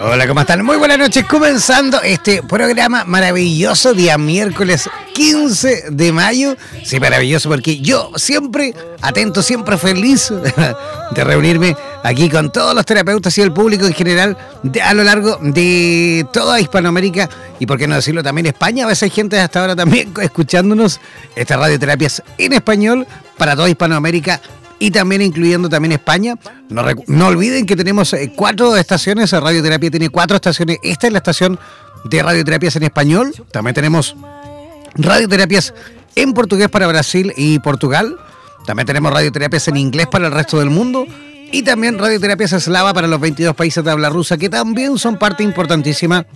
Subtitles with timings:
[0.00, 0.64] Hola, ¿cómo están?
[0.64, 6.56] Muy buenas noches, comenzando este programa maravilloso día miércoles 15 de mayo.
[6.84, 10.32] Sí, maravilloso porque yo siempre, atento, siempre feliz
[11.10, 14.36] de reunirme aquí con todos los terapeutas y el público en general
[14.82, 17.28] a lo largo de toda Hispanoamérica
[17.58, 18.84] y por qué no decirlo también España.
[18.84, 21.00] A veces hay gente hasta ahora también escuchándonos
[21.36, 24.40] estas radioterapias en español para toda Hispanoamérica
[24.82, 26.34] y también incluyendo también España.
[26.68, 30.78] No, no olviden que tenemos eh, cuatro estaciones, Radioterapia tiene cuatro estaciones.
[30.82, 31.56] Esta es la estación
[32.02, 33.32] de radioterapias en español.
[33.52, 34.16] También tenemos
[34.96, 35.72] radioterapias
[36.16, 38.16] en portugués para Brasil y Portugal.
[38.66, 41.06] También tenemos radioterapias en inglés para el resto del mundo.
[41.52, 45.44] Y también radioterapias eslava para los 22 países de habla rusa, que también son parte
[45.44, 46.26] importantísima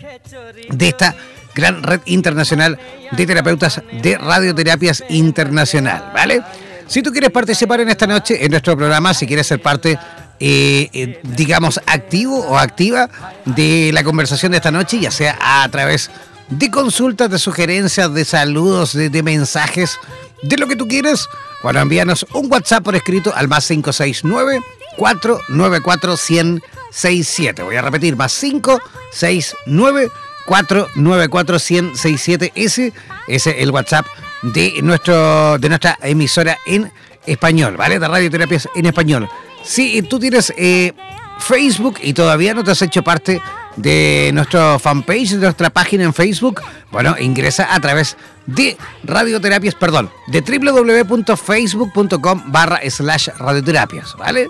[0.70, 1.16] de esta
[1.52, 2.78] gran red internacional
[3.10, 6.44] de terapeutas de radioterapias internacional, ¿vale?
[6.88, 9.98] Si tú quieres participar en esta noche en nuestro programa, si quieres ser parte,
[10.38, 13.10] eh, eh, digamos, activo o activa
[13.44, 16.10] de la conversación de esta noche, ya sea a través
[16.48, 19.98] de consultas, de sugerencias, de saludos, de, mensajes,
[20.42, 21.26] de lo que tú quieres,
[21.62, 24.60] bueno, envíanos un WhatsApp por escrito al más 569
[24.96, 27.62] 494 1067.
[27.64, 30.10] Voy a repetir, más 569
[30.46, 32.52] 494 1067.
[32.54, 32.92] Ese
[33.26, 34.06] es el WhatsApp
[34.52, 36.90] de, nuestro, de nuestra emisora en
[37.26, 37.98] español, ¿vale?
[37.98, 39.28] De radioterapias en español.
[39.62, 40.92] Si tú tienes eh,
[41.38, 43.40] Facebook y todavía no te has hecho parte
[43.76, 50.10] de nuestro fanpage, de nuestra página en Facebook, bueno, ingresa a través de radioterapias, perdón,
[50.28, 54.48] de www.facebook.com barra slash radioterapias, ¿vale?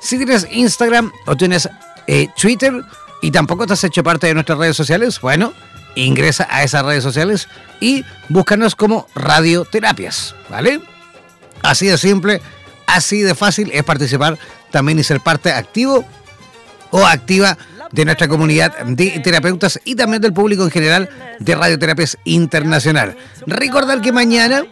[0.00, 1.68] Si tienes Instagram o tienes
[2.06, 2.72] eh, Twitter
[3.20, 5.52] y tampoco te has hecho parte de nuestras redes sociales, bueno,
[5.94, 7.48] ingresa a esas redes sociales
[7.80, 10.80] y búscanos como radioterapias, ¿vale?
[11.62, 12.40] Así de simple,
[12.86, 14.38] así de fácil es participar
[14.70, 16.04] también y ser parte activo
[16.90, 17.56] o activa
[17.92, 21.08] de nuestra comunidad de terapeutas y también del público en general
[21.38, 23.16] de Radioterapias Internacional.
[23.46, 24.62] Recordar que mañana,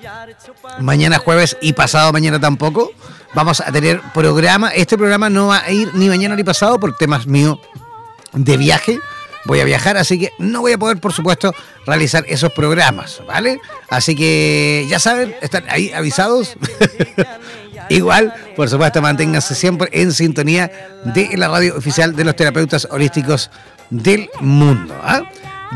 [0.81, 2.91] mañana jueves y pasado mañana tampoco,
[3.35, 4.69] vamos a tener programa.
[4.71, 7.59] Este programa no va a ir ni mañana ni pasado por temas míos
[8.33, 8.99] de viaje
[9.47, 11.55] voy a viajar, así que no voy a poder, por supuesto,
[11.87, 13.59] realizar esos programas, ¿vale?
[13.89, 16.57] Así que ya saben, están ahí avisados.
[17.89, 20.71] Igual, por supuesto, manténganse siempre en sintonía
[21.05, 23.51] de la radio oficial de los terapeutas holísticos
[23.91, 24.95] del mundo.
[25.03, 25.23] ¿ah?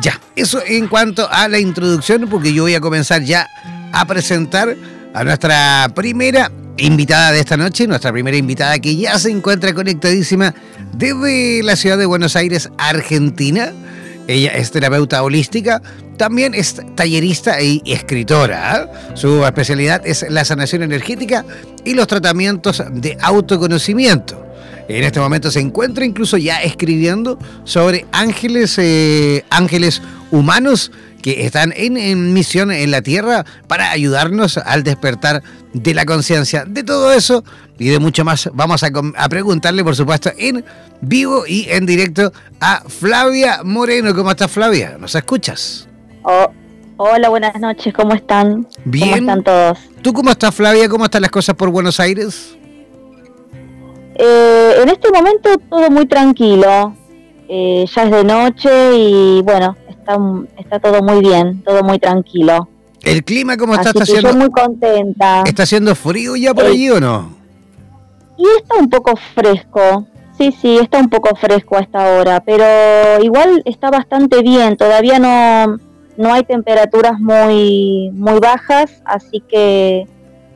[0.03, 3.47] Ya, eso en cuanto a la introducción, porque yo voy a comenzar ya
[3.93, 4.77] a presentar
[5.15, 10.55] a nuestra primera invitada de esta noche, nuestra primera invitada que ya se encuentra conectadísima
[10.93, 13.73] desde la ciudad de Buenos Aires, Argentina.
[14.29, 15.83] Ella es terapeuta holística,
[16.17, 19.13] también es tallerista y escritora.
[19.15, 21.45] Su especialidad es la sanación energética
[21.85, 24.47] y los tratamientos de autoconocimiento.
[24.89, 30.91] En este momento se encuentra incluso ya escribiendo sobre ángeles, eh, ángeles humanos
[31.23, 36.65] que están en, misión en la Tierra para ayudarnos al despertar de la conciencia.
[36.65, 37.45] De todo eso
[37.79, 40.65] y de mucho más vamos a, preguntarle, por supuesto, en
[41.01, 44.15] vivo y en directo a Flavia Moreno.
[44.15, 44.97] ¿Cómo estás, Flavia?
[44.99, 45.89] ¿Nos escuchas?
[46.23, 46.49] Oh,
[46.97, 47.93] hola, buenas noches.
[47.95, 48.67] ¿Cómo están?
[48.85, 49.09] Bien.
[49.09, 49.79] ¿Cómo están todos?
[50.03, 50.89] ¿Tú cómo estás, Flavia?
[50.89, 52.57] ¿Cómo están las cosas por Buenos Aires?
[54.17, 56.95] Eh, en este momento todo muy tranquilo.
[57.49, 59.77] Eh, ya es de noche y bueno,
[60.57, 62.69] está, todo muy bien, todo muy tranquilo.
[63.03, 63.89] ¿El clima cómo está?
[63.91, 65.43] está haciendo, muy contenta.
[65.47, 67.31] ¿Está haciendo frío ya por allí o no?
[68.37, 70.07] Y está un poco fresco.
[70.37, 74.77] Sí, sí, está un poco fresco a esta hora, pero igual está bastante bien.
[74.77, 75.77] Todavía no,
[76.17, 80.07] no hay temperaturas muy, muy bajas, así que,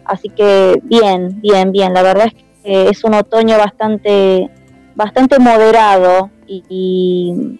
[0.04, 1.92] así que bien, bien, bien.
[1.92, 4.50] La verdad es que es un otoño bastante,
[4.94, 7.58] bastante moderado y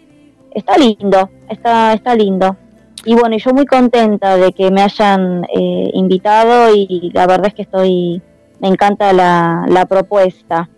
[0.54, 2.56] está lindo, está, está lindo.
[3.04, 7.54] Y bueno, yo muy contenta de que me hayan eh, invitado y la verdad es
[7.54, 8.22] que estoy,
[8.60, 10.70] me encanta la, la propuesta.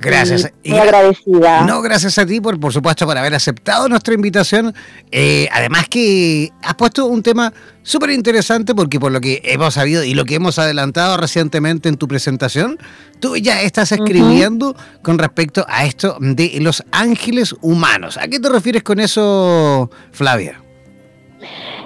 [0.00, 0.50] Gracias.
[0.64, 1.66] muy agradecida.
[1.66, 4.74] No, gracias a ti por, por supuesto, por haber aceptado nuestra invitación.
[5.10, 7.52] Eh, además que has puesto un tema
[7.82, 11.96] súper interesante porque por lo que hemos sabido y lo que hemos adelantado recientemente en
[11.96, 12.78] tu presentación,
[13.20, 18.16] tú ya estás escribiendo con respecto a esto de los ángeles humanos.
[18.16, 20.62] ¿A qué te refieres con eso, Flavia?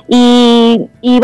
[0.09, 1.21] Y, y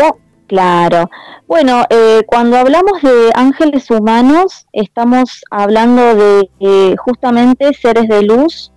[0.51, 1.09] Claro.
[1.47, 8.73] Bueno, eh, cuando hablamos de ángeles humanos, estamos hablando de eh, justamente seres de luz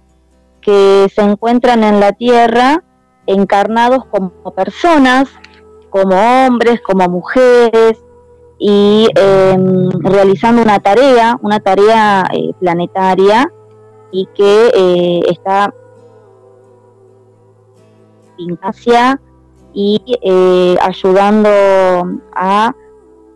[0.61, 2.85] que se encuentran en la tierra
[3.27, 5.29] encarnados como personas,
[5.91, 7.99] como hombres, como mujeres,
[8.57, 13.53] y em, realizando una tarea, una tarea eh, planetaria
[14.13, 15.75] y que está
[18.63, 19.21] hacia
[19.75, 21.51] y eh, ayudando
[22.33, 22.73] a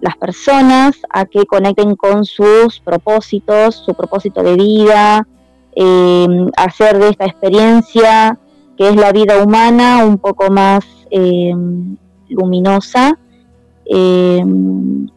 [0.00, 5.26] las personas a que conecten con sus propósitos, su propósito de vida,
[5.74, 8.38] em, hacer de esta experiencia
[8.76, 11.96] que es la vida humana un poco más em,
[12.28, 13.18] luminosa,
[13.86, 15.08] em,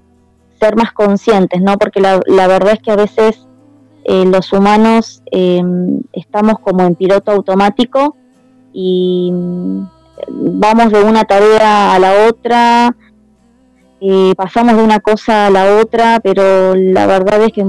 [0.60, 1.78] ser más conscientes, ¿no?
[1.78, 3.48] Porque la, la verdad es que a veces
[4.06, 5.22] eh, los humanos
[6.12, 8.16] estamos como en piloto automático
[8.74, 9.32] y
[10.30, 12.96] vamos de una tarea a la otra,
[14.04, 17.64] eh, pasamos de una cosa a la otra, pero la verdad es que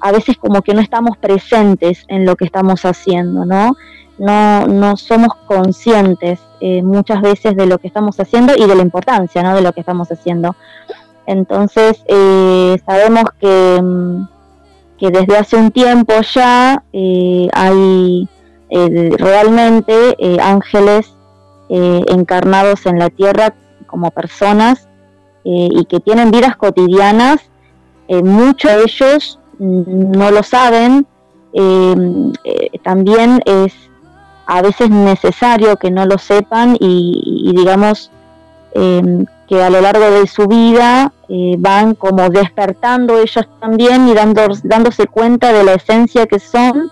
[0.00, 3.74] a veces como que no estamos presentes en lo que estamos haciendo, ¿no?
[4.18, 8.82] No, no somos conscientes eh, muchas veces de lo que estamos haciendo y de la
[8.82, 9.54] importancia, ¿no?
[9.54, 10.54] De lo que estamos haciendo.
[11.26, 14.28] Entonces, eh, sabemos que, mm,
[14.98, 16.84] que desde hace un tiempo ya
[17.54, 18.28] hay
[18.70, 21.14] realmente ángeles
[21.68, 23.54] eh, encarnados en la tierra
[23.86, 24.86] como personas
[25.44, 27.40] eh, y que tienen vidas cotidianas,
[28.08, 31.06] eh, muchos de ellos no lo saben,
[32.82, 33.72] también es
[34.46, 38.10] a veces necesario que no lo sepan y, digamos
[38.74, 41.12] que a lo largo de su vida
[41.58, 46.90] van como despertando ellos también y dando, dándose cuenta de la esencia que son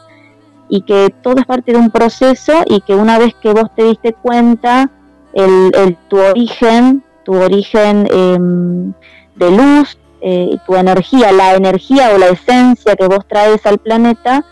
[0.72, 3.84] y que todo es parte de un proceso y que una vez que vos te
[3.84, 4.88] diste cuenta
[5.34, 8.94] el, tu origen, tu origen em,
[9.36, 14.46] de luz, eh, tu energía, la energía o la esencia que vos traes al planeta,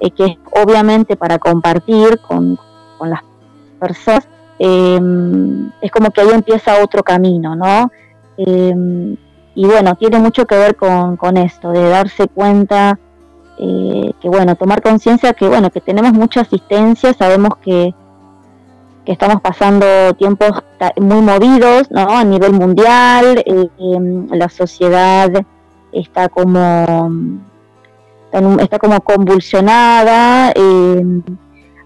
[0.00, 2.58] eh, que es obviamente para compartir con,
[3.02, 3.20] las
[3.78, 4.26] personas,
[4.58, 7.92] em, es como que ahí empieza otro camino, ¿no?
[8.36, 9.16] Em,
[9.54, 12.98] y bueno, tiene mucho que ver con, con esto, de darse cuenta
[13.62, 17.94] eh, que bueno, tomar conciencia que bueno, que tenemos mucha asistencia, sabemos que,
[19.04, 20.52] que estamos pasando tiempos
[20.96, 22.08] muy movidos, ¿no?
[22.08, 25.30] A nivel mundial, eh, em, la sociedad
[25.92, 27.10] está como
[28.60, 31.22] está como convulsionada, em,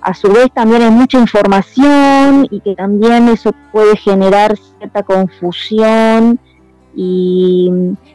[0.00, 6.38] a su vez también hay mucha información y que también eso puede generar cierta confusión
[6.96, 7.70] y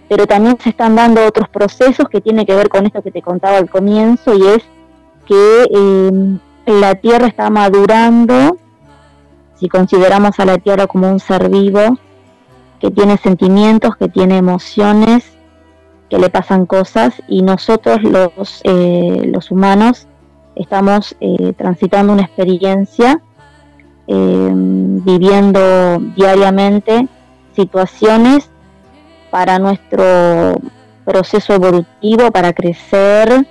[0.08, 3.22] pero también se están dando otros procesos que tienen que ver con esto que te
[3.22, 4.64] contaba al comienzo y es
[5.26, 8.58] que em, la Tierra está madurando,
[9.56, 11.98] si consideramos a la Tierra como un ser vivo,
[12.80, 15.26] que tiene sentimientos, que tiene emociones,
[16.10, 20.08] que le pasan cosas y nosotros los, los humanos
[20.56, 21.16] estamos
[21.58, 23.22] transitando una experiencia,
[24.08, 27.08] viviendo diariamente
[27.56, 28.50] situaciones
[29.30, 30.56] para nuestro
[31.06, 33.46] proceso evolutivo, para crecer,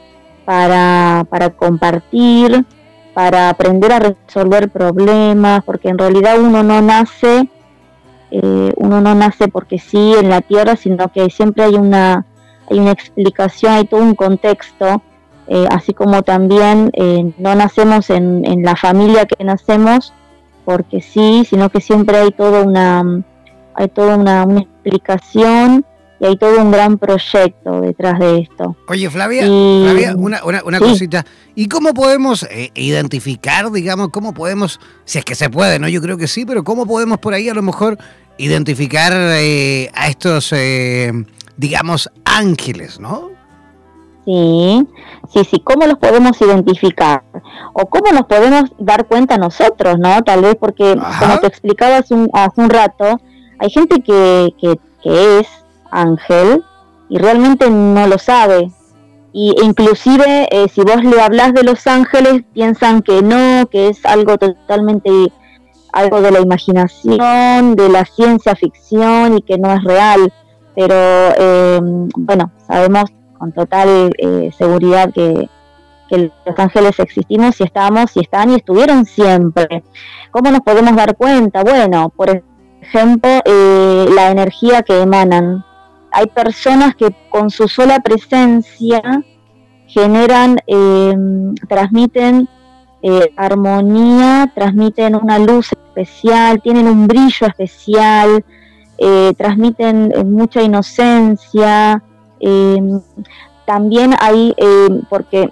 [0.44, 2.64] para, para compartir,
[3.14, 7.48] para aprender a resolver problemas, porque en realidad uno no nace,
[8.30, 12.24] eh, uno no nace porque sí en la tierra, sino que siempre hay una,
[12.70, 15.02] hay una explicación, hay todo un contexto,
[15.48, 20.12] eh, así como también eh, no nacemos en, en la familia que nacemos
[20.68, 23.22] porque sí, sino que siempre hay toda una,
[23.78, 25.86] hay toda una, una explicación
[26.20, 28.76] y hay todo un gran proyecto detrás de esto.
[28.88, 31.24] Oye, Flavia, Flavia una, una, cosita.
[31.54, 35.88] ¿Y cómo podemos eh, identificar, digamos, cómo podemos, si es que se puede, ¿no?
[35.88, 37.96] Yo creo que sí, pero cómo podemos por ahí a lo mejor
[38.36, 41.12] identificar eh, a estos, eh,
[41.56, 43.30] digamos, ángeles, ¿no?
[44.24, 44.86] Sí,
[45.32, 47.22] sí, sí, ¿cómo los podemos identificar?
[47.72, 50.22] O cómo nos podemos dar cuenta nosotros, ¿no?
[50.22, 53.20] Tal vez porque, como te explicaba hace un, hace un rato,
[53.58, 54.78] hay gente que, que,
[55.40, 55.48] es
[55.90, 56.62] ángel
[57.08, 58.70] y realmente no lo sabe.
[59.32, 64.04] Y inclusive eh, si vos le hablas de los ángeles piensan que no, que es
[64.04, 65.10] algo totalmente
[65.92, 70.32] algo de la imaginación, de la ciencia ficción y que no es real.
[70.74, 71.80] Pero eh,
[72.16, 73.04] bueno, sabemos
[73.38, 75.48] con total eh, seguridad que,
[76.08, 79.82] que los ángeles existimos y estamos y están y estuvieron siempre.
[80.30, 81.62] ¿Cómo nos podemos dar cuenta?
[81.62, 82.42] Bueno, por
[82.88, 85.64] ejemplo, la energía que emanan
[86.10, 89.02] hay personas que con su sola presencia
[89.86, 92.48] generan, em, transmiten
[93.00, 98.44] eh, armonía, transmiten una luz especial, tienen un brillo especial,
[98.98, 102.02] eh, transmiten eh, mucha inocencia.
[102.40, 103.00] Em,
[103.66, 105.50] también hay, em, porque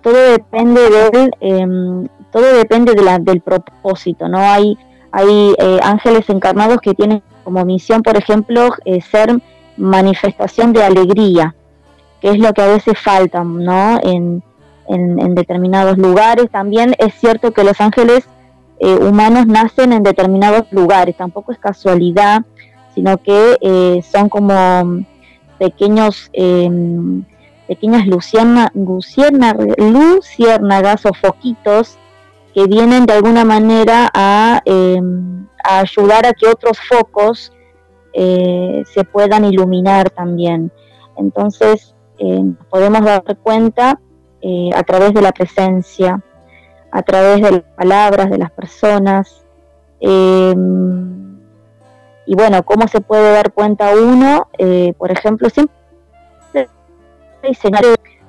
[0.00, 4.38] todo depende del, todo depende de la, del propósito, ¿no?
[4.38, 4.78] Hay,
[5.16, 8.70] hay ángeles encarnados que tienen como misión, por ejemplo,
[9.10, 9.40] ser
[9.76, 11.54] manifestación de alegría,
[12.20, 13.98] que es lo que a veces falta, ¿no?
[14.02, 14.42] En,
[14.88, 16.50] en, determinados lugares.
[16.50, 18.24] También es cierto que los ángeles
[18.78, 22.42] eh, humanos nacen en determinados lugares, tampoco es casualidad,
[22.94, 25.04] sino que eh, son como
[25.58, 27.24] pequeños, em,
[27.66, 31.98] pequeñas lucierna, luciérnagas o foquitos
[32.56, 37.52] que vienen de alguna manera a, em, ayudar a que otros focos
[38.14, 40.72] eh, se puedan iluminar también.
[41.18, 44.00] Entonces, eh, podemos dar cuenta
[44.40, 46.22] eh, a través de la presencia,
[46.90, 49.44] a través de las palabras de las personas.
[50.00, 51.38] Em,
[52.24, 54.48] y bueno, ¿cómo se puede dar cuenta uno?
[54.96, 55.76] por ejemplo, siempre
[57.42, 57.54] hay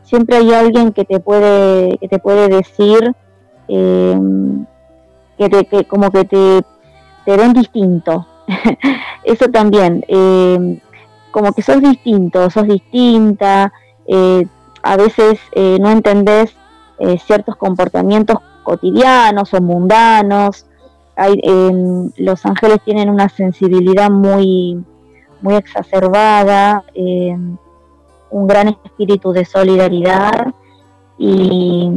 [0.03, 3.15] siempre hay alguien que te puede, que te puede decir
[3.67, 4.65] em,
[5.37, 6.61] que, como que te,
[7.25, 8.25] te ven distinto,
[9.23, 10.79] eso también, eh,
[11.31, 13.71] como que sos distinto, sos distinta,
[14.07, 14.47] eh,
[14.83, 16.55] a veces eh, no entendés
[17.27, 20.65] ciertos comportamientos cotidianos o mundanos.
[21.15, 24.83] Em, los ángeles tienen una sensibilidad muy,
[25.41, 27.57] muy exacerbada, em,
[28.29, 30.53] un gran espíritu de solidaridad
[31.17, 31.89] y,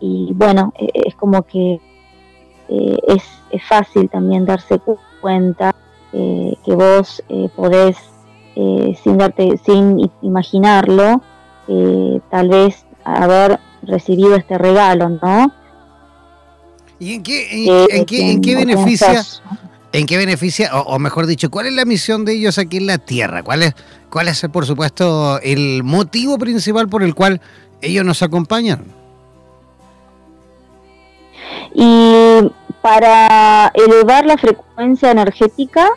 [0.00, 1.80] y bueno, e, es como que
[2.68, 4.80] es, es fácil también darse
[5.20, 5.74] cuenta
[6.12, 7.96] eh, que vos eh, podés,
[8.54, 11.20] eh, sin, darte, sin imaginarlo,
[12.30, 15.52] tal vez haber recibido este regalo, ¿no?
[16.98, 19.22] ¿Y en qué, en, qué, en qué beneficia?
[19.92, 22.98] ¿En qué beneficia, o, mejor dicho, cuál es la misión de ellos aquí en la
[22.98, 23.42] Tierra?
[23.42, 23.74] ¿Cuál es,
[24.10, 27.40] cuál es, por supuesto, el motivo principal por el cual
[27.82, 28.84] ellos nos acompañan?
[31.74, 35.88] Y para elevar la frecuencia energética,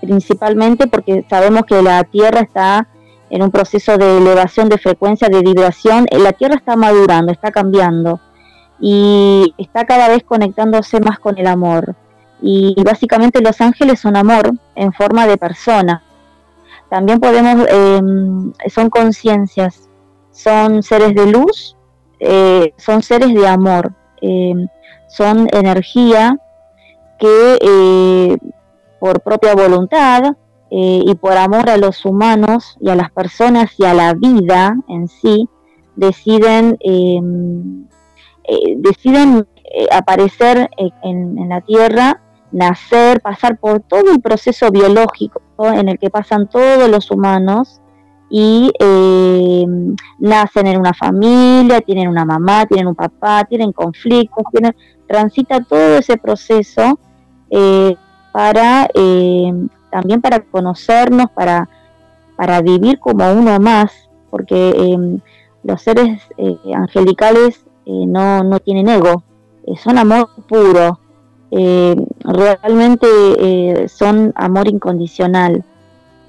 [0.00, 2.86] principalmente porque sabemos que la Tierra está
[3.30, 8.20] en un proceso de elevación de frecuencia, de vibración, la Tierra está madurando, está cambiando
[8.78, 11.94] y está cada vez conectándose más con el amor.
[12.40, 16.02] Y, básicamente los ángeles son amor en forma de persona.
[16.90, 19.88] También podemos, em, son conciencias,
[20.30, 21.76] son seres de luz,
[22.20, 23.92] eh, son seres de amor.
[24.20, 24.68] Em,
[25.06, 26.38] son energía
[27.18, 28.36] que eh,
[28.98, 30.34] por propia voluntad
[30.70, 34.76] eh, y por amor a los humanos y a las personas y a la vida
[34.88, 35.48] en sí,
[35.94, 37.86] deciden, em,
[38.44, 39.46] eh, deciden
[39.90, 40.70] aparecer
[41.02, 42.22] en, la Tierra,
[42.52, 47.80] nacer, pasar por todo el proceso biológico en el que pasan todos los humanos
[48.28, 49.66] y eh,
[50.18, 54.74] nacen en una familia, tienen una mamá, tienen un papá, tienen conflictos, tienen,
[55.06, 56.98] transita todo ese proceso
[57.50, 57.94] eh,
[58.32, 59.52] para eh,
[59.90, 61.68] también para conocernos, para,
[62.36, 63.92] para vivir como uno más,
[64.30, 65.20] porque em,
[65.62, 66.22] los seres
[66.74, 69.22] angelicales no, no tienen ego,
[69.82, 70.98] son amor puro,
[72.24, 75.64] realmente son amor incondicional.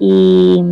[0.00, 0.62] Y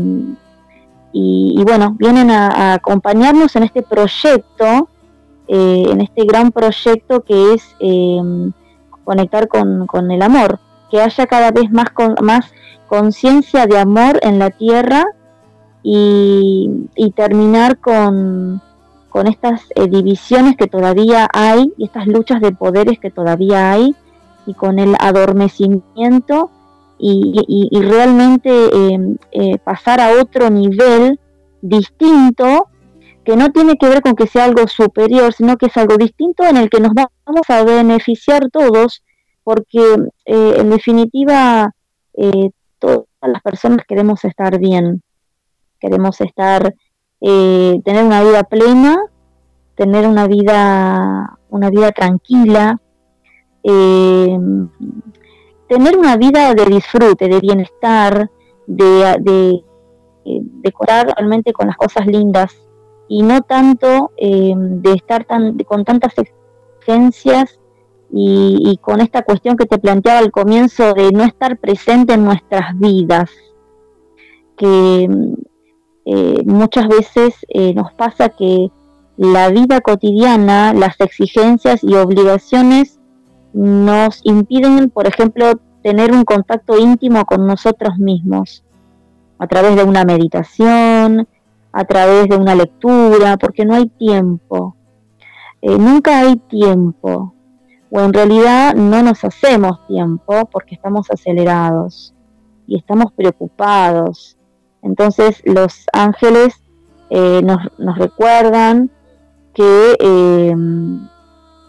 [1.18, 4.90] y, bueno, vienen a, acompañarnos en este proyecto,
[5.48, 8.52] eh, en este gran proyecto que es em,
[9.02, 11.86] conectar con, el amor, que haya cada vez más,
[12.20, 12.52] más
[12.86, 15.06] conciencia de amor en la tierra
[15.82, 16.70] y,
[17.14, 18.60] terminar con,
[19.08, 23.96] con estas eh, divisiones que todavía hay y estas luchas de poderes que todavía hay
[24.44, 26.50] y con el adormecimiento
[26.98, 31.20] y, realmente em, eh, pasar a otro nivel
[31.60, 32.68] distinto
[33.24, 36.44] que no tiene que ver con que sea algo superior, sino que es algo distinto
[36.44, 39.02] en el que nos vamos a beneficiar todos,
[39.42, 39.80] porque
[40.24, 41.74] eh, en definitiva
[42.14, 45.02] eh, todas las personas queremos estar bien,
[45.80, 46.74] queremos estar,
[47.18, 48.98] tener una vida plena,
[49.74, 52.80] tener una vida, una vida tranquila,
[55.68, 58.30] tener una vida de disfrute, de bienestar,
[58.66, 59.64] de, de
[60.28, 62.52] eh, decorar realmente con las cosas lindas
[63.06, 67.60] y no tanto eh, de estar tan, con tantas exigencias
[68.12, 72.76] y, con esta cuestión que te planteaba al comienzo de no estar presente en nuestras
[72.76, 73.30] vidas,
[74.56, 75.08] que
[76.06, 77.34] eh, muchas veces
[77.74, 78.70] nos pasa que
[79.16, 82.95] la vida cotidiana, las exigencias y obligaciones
[83.56, 88.62] nos impiden, por ejemplo, tener un contacto íntimo con nosotros mismos
[89.38, 91.26] a través de una meditación,
[91.72, 94.76] a través de una lectura, porque no hay tiempo.
[95.62, 97.34] Eh, nunca hay tiempo,
[97.90, 102.12] o en realidad no nos hacemos tiempo porque estamos acelerados
[102.66, 104.36] y estamos preocupados.
[104.82, 106.62] Entonces los ángeles
[107.08, 108.90] eh, nos, nos, recuerdan
[109.54, 110.54] que, eh,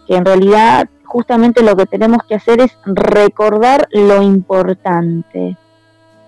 [0.05, 5.57] que en realidad justamente lo que tenemos que hacer es recordar lo importante,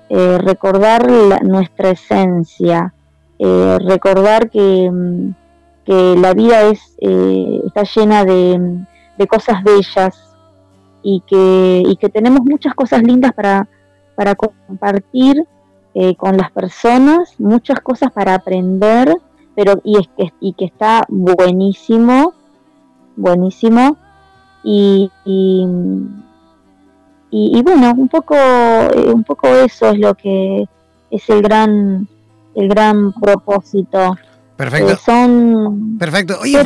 [0.10, 1.08] eh, recordar
[1.44, 2.94] nuestra esencia,
[3.38, 5.36] eh, recordar que, mm,
[5.86, 8.86] que, la vida es, eh, está llena de,
[9.30, 10.18] cosas bellas
[11.04, 13.68] y que, y que tenemos muchas cosas lindas para,
[14.15, 15.46] para compartir
[16.18, 19.13] con las personas, muchas cosas para aprender,
[19.54, 22.34] pero y, es que, y que está buenísimo,
[23.18, 23.98] buenísimo
[24.63, 25.12] y,
[27.32, 30.67] y, bueno, un poco, eh, un poco eso es lo que
[31.12, 32.08] es el gran,
[32.56, 34.17] el gran propósito.
[34.60, 34.91] Perfecto.
[34.91, 36.39] Eh, son Perfecto.
[36.41, 36.62] Oye,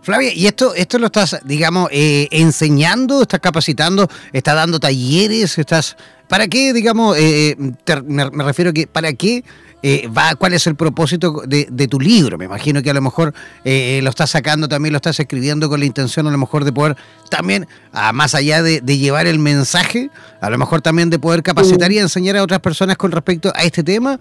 [0.00, 5.98] Flavia, ¿y esto, esto lo estás, digamos, eh, enseñando, estás capacitando, estás dando talleres, estás...
[6.28, 9.44] ¿Para qué, digamos, me, me, refiero que, ¿para qué
[9.82, 12.36] eh, va, cuál es el propósito de, tu libro.
[12.36, 13.32] Me imagino que a lo mejor
[13.64, 16.72] eh, lo estás sacando también, lo estás escribiendo con la intención a lo mejor de
[16.72, 16.96] poder
[17.30, 21.90] también, ah, más allá de, llevar el mensaje, a lo mejor también de poder capacitar
[21.92, 24.20] y enseñar a otras personas con respecto a este tema.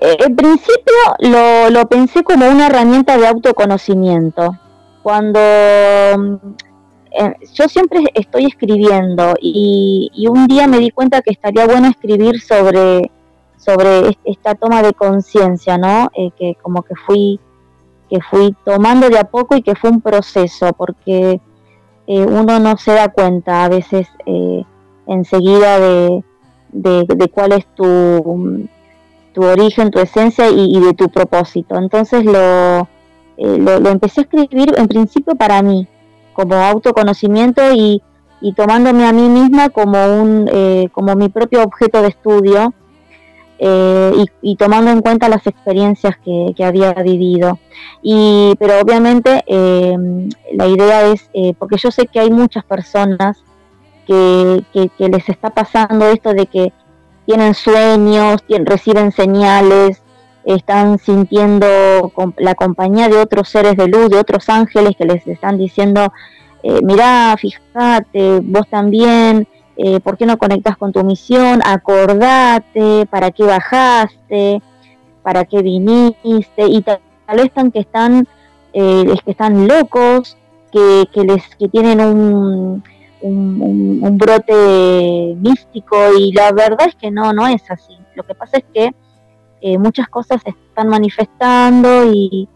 [0.00, 4.56] Eh, en principio lo, lo pensé como una herramienta de autoconocimiento.
[5.02, 5.40] Cuando
[7.54, 13.10] yo siempre estoy escribiendo y, un día me di cuenta que estaría bueno escribir sobre
[13.56, 16.10] sobre esta toma de conciencia, ¿no?
[16.14, 17.40] Eh, que como que fui,
[18.08, 21.40] que fui tomando de a poco y que fue un proceso, porque
[22.06, 24.62] eh, uno no se da cuenta a veces eh,
[25.08, 26.22] enseguida de,
[26.68, 28.68] de, cuál es tu,
[29.36, 31.76] tu origen, tu esencia y, de tu propósito.
[31.76, 32.88] Entonces lo,
[33.36, 35.86] lo, empecé a escribir en principio para mí,
[36.32, 38.02] como autoconocimiento y,
[38.40, 40.48] y tomándome a mí misma como, un,
[40.90, 42.72] como mi propio objeto de estudio
[43.58, 47.58] eh, y, tomando en cuenta las experiencias que, había vivido.
[48.02, 49.96] Y, pero obviamente eh,
[50.54, 53.38] la idea es, eh, porque yo sé que hay muchas personas
[54.06, 54.62] que,
[54.98, 56.72] les está pasando esto de que
[57.26, 60.02] tienen sueños, reciben señales,
[60.44, 61.66] están sintiendo
[62.38, 66.12] la compañía de otros seres de luz, de otros ángeles que les están diciendo,
[66.82, 71.60] mirá, fíjate, vos también, eh, ¿por qué no conectas con tu misión?
[71.64, 74.62] Acordate, ¿para qué bajaste?
[75.22, 76.66] ¿Para qué viniste?
[76.66, 77.00] Y tal,
[77.34, 78.26] vez están que están,
[78.72, 80.38] eh, que están locos,
[80.72, 82.82] que, que, les, que tienen un,
[83.20, 87.96] un, brote místico y la verdad es que no, no es así.
[88.14, 88.94] Lo que pasa es que
[89.60, 92.48] eh, muchas cosas se están manifestando y,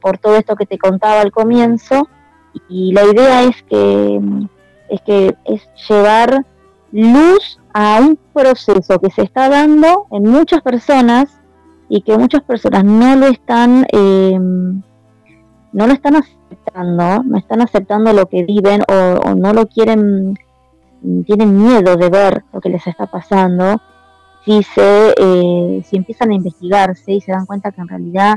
[0.00, 2.08] por todo esto que te contaba al comienzo.
[2.68, 4.20] Y la idea es que,
[4.88, 6.44] es que es llevar
[6.92, 11.40] luz a un proceso que se está dando en muchas personas
[11.88, 16.16] y que muchas personas no lo están eh, no lo están
[16.46, 20.38] aceptando, no están aceptando lo que viven o, no lo quieren,
[21.24, 23.80] tienen miedo de ver lo que les está pasando,
[24.44, 28.36] si se, eh, si empiezan a investigarse y se dan cuenta que en realidad,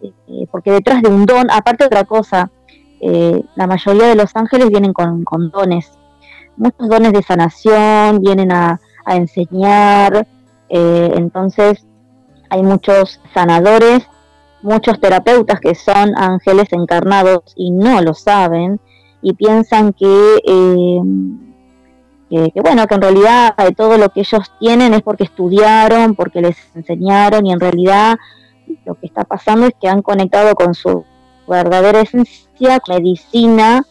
[0.00, 2.50] eh, porque detrás de un don, aparte otra cosa,
[3.00, 5.92] la mayoría de los ángeles vienen con, dones,
[6.56, 10.26] muchos dones de sanación, vienen a, a enseñar,
[10.68, 11.86] entonces
[12.50, 14.08] hay muchos sanadores,
[14.62, 18.80] muchos terapeutas que son ángeles encarnados y no lo saben
[19.22, 21.00] y piensan que, eh,
[22.52, 26.56] que, bueno, que en realidad todo lo que ellos tienen es porque estudiaron, porque les
[26.74, 28.16] enseñaron y en realidad
[28.84, 31.04] lo que está pasando es que han conectado con su
[31.48, 33.84] verdadera esencia, medicina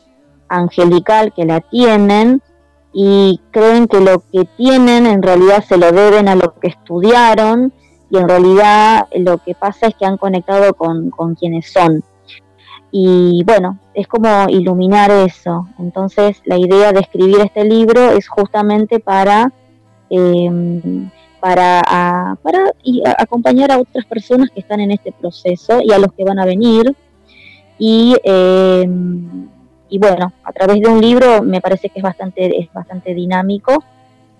[0.47, 2.41] angelical que la tienen
[2.93, 7.73] y creen que lo que tienen en realidad se lo deben a lo que estudiaron
[8.09, 12.03] y en realidad lo que pasa es que han conectado con, quienes son.
[12.91, 15.67] Y bueno, es como iluminar eso.
[15.77, 19.51] Entonces la idea de escribir este libro es justamente para,
[20.09, 21.09] em,
[21.41, 22.71] para, para
[23.17, 26.45] acompañar a otras personas que están en este proceso y a los que van a
[26.45, 26.95] venir.
[27.77, 29.49] Y, em,
[29.89, 33.83] y bueno, a través de un libro me parece que es bastante, es bastante dinámico,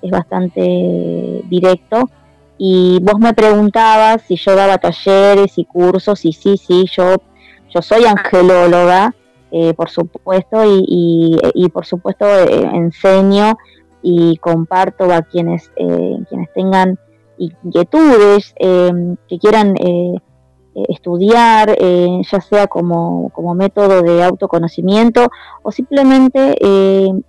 [0.02, 2.10] es bastante directo
[2.58, 7.18] y vos me preguntabas si yo daba talleres y cursos, y sí, sí, yo,
[7.70, 9.14] yo soy angelóloga,
[9.52, 13.58] eh, por supuesto, y, y, por supuesto eh, enseño
[14.02, 17.00] y comparto a quienes, eh, quienes tengan
[17.38, 19.76] inquietudes, que quieran
[20.90, 25.30] estudiar, ya sea como, como, método de autoconocimiento
[25.62, 26.56] o simplemente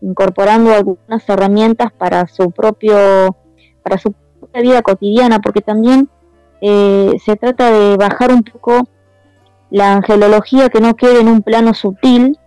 [0.01, 3.37] incorporando algunas herramientas para su propio,
[3.83, 4.15] para su
[4.55, 6.09] vida cotidiana, porque también
[6.61, 8.89] eh, se trata de bajar un poco
[9.71, 12.39] la angelología que no quede en un plano sutil,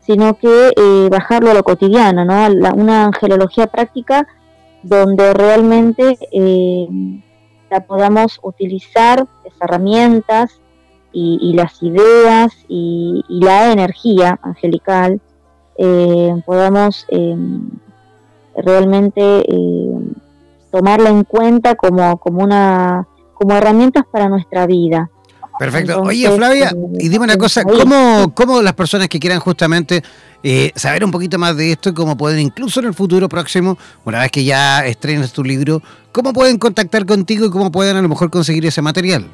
[0.00, 2.72] sino que eh, bajarlo a lo cotidiano, ¿no?
[2.74, 4.26] una angelología práctica
[4.82, 6.88] donde realmente eh,
[7.70, 10.60] la podamos utilizar, las herramientas
[11.12, 15.20] y, las ideas y, la energía angelical,
[16.46, 17.06] podamos
[18.56, 19.44] realmente
[20.70, 25.10] tomarla en cuenta como, como una como herramientas para nuestra vida.
[25.58, 26.00] Perfecto.
[26.00, 30.02] Oye, Flavia, y dime una cosa, ¿cómo, cómo las personas que quieran justamente
[30.42, 33.76] eh, saber un poquito más de esto y cómo pueden incluso en el futuro próximo,
[34.06, 38.02] una vez que ya estrenes tu libro, cómo pueden contactar contigo y cómo pueden a
[38.02, 39.26] lo mejor conseguir ese material?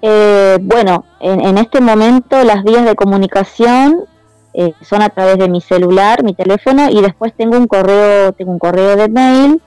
[0.00, 4.06] Eh, bueno, en, en, este momento las vías de comunicación
[4.54, 8.52] eh, son a través de mi celular, mi teléfono y después tengo un correo, tengo
[8.52, 9.62] un correo de mail.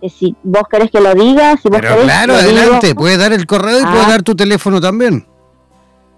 [0.00, 3.46] Eh, si vos querés que lo diga, si vos Pero claro, adelante, puedes dar el
[3.46, 4.10] correo y puedes ah.
[4.10, 5.26] dar tu teléfono también.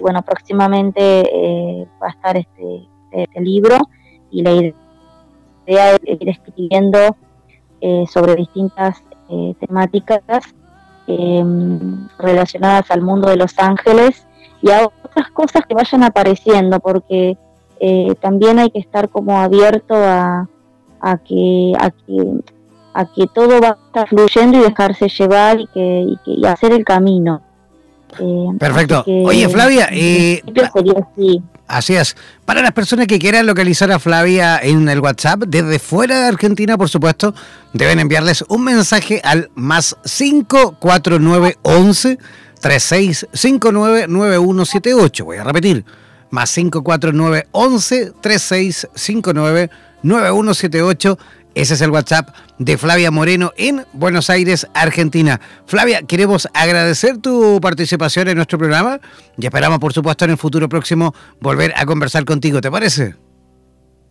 [0.00, 3.76] bueno, próximamente eh, va a estar este, este, libro
[4.30, 7.16] y la idea es ir escribiendo
[8.08, 9.02] sobre distintas
[9.58, 10.22] temáticas
[11.08, 14.24] em, relacionadas al mundo de los ángeles
[14.62, 17.36] y a otras cosas que vayan apareciendo porque
[18.20, 20.48] también hay que estar como abierto a,
[21.00, 22.40] a que, a que
[22.94, 26.84] a que todo va a estar fluyendo y dejarse llevar y que, y hacer el
[26.84, 27.42] camino.
[28.18, 29.04] Eh, Perfecto.
[29.06, 30.42] Oye, Flavia, eh,
[31.66, 31.94] así.
[31.94, 32.14] es.
[32.44, 36.76] Para las personas que quieran localizar a Flavia en el WhatsApp, desde fuera de Argentina,
[36.76, 37.34] por supuesto,
[37.72, 42.18] deben enviarles un mensaje al más 54911
[42.62, 45.24] 36599178.
[45.24, 45.84] Voy a repetir.
[46.30, 49.70] más 54911 3659
[50.02, 51.18] 9178.
[51.54, 55.40] Ese es el WhatsApp de Flavia Moreno en Buenos Aires, Argentina.
[55.66, 59.00] Flavia, queremos agradecer tu participación en nuestro programa
[59.36, 62.60] y esperamos, por supuesto, en el futuro próximo volver a conversar contigo.
[62.60, 63.16] ¿Te parece?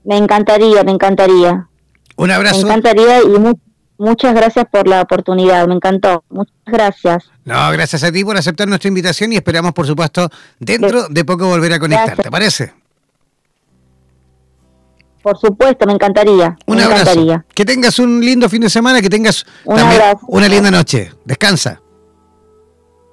[0.03, 1.67] Me encantaría, me encantaría.
[2.15, 2.67] Un abrazo.
[2.67, 3.55] Me encantaría y
[3.97, 6.23] muchas gracias por la oportunidad, me encantó.
[6.29, 7.31] Muchas gracias.
[7.43, 11.47] No, gracias a ti por aceptar nuestra invitación y esperamos, por supuesto, dentro de poco
[11.47, 12.17] volver a conectar.
[12.17, 12.80] ¿Te parece?
[15.21, 16.57] Por supuesto, me encantaría.
[16.65, 17.01] Un me abrazo.
[17.01, 17.45] Encantaría.
[17.53, 21.11] Que tengas un lindo fin de semana, que tengas también una linda noche.
[21.25, 21.81] Descansa.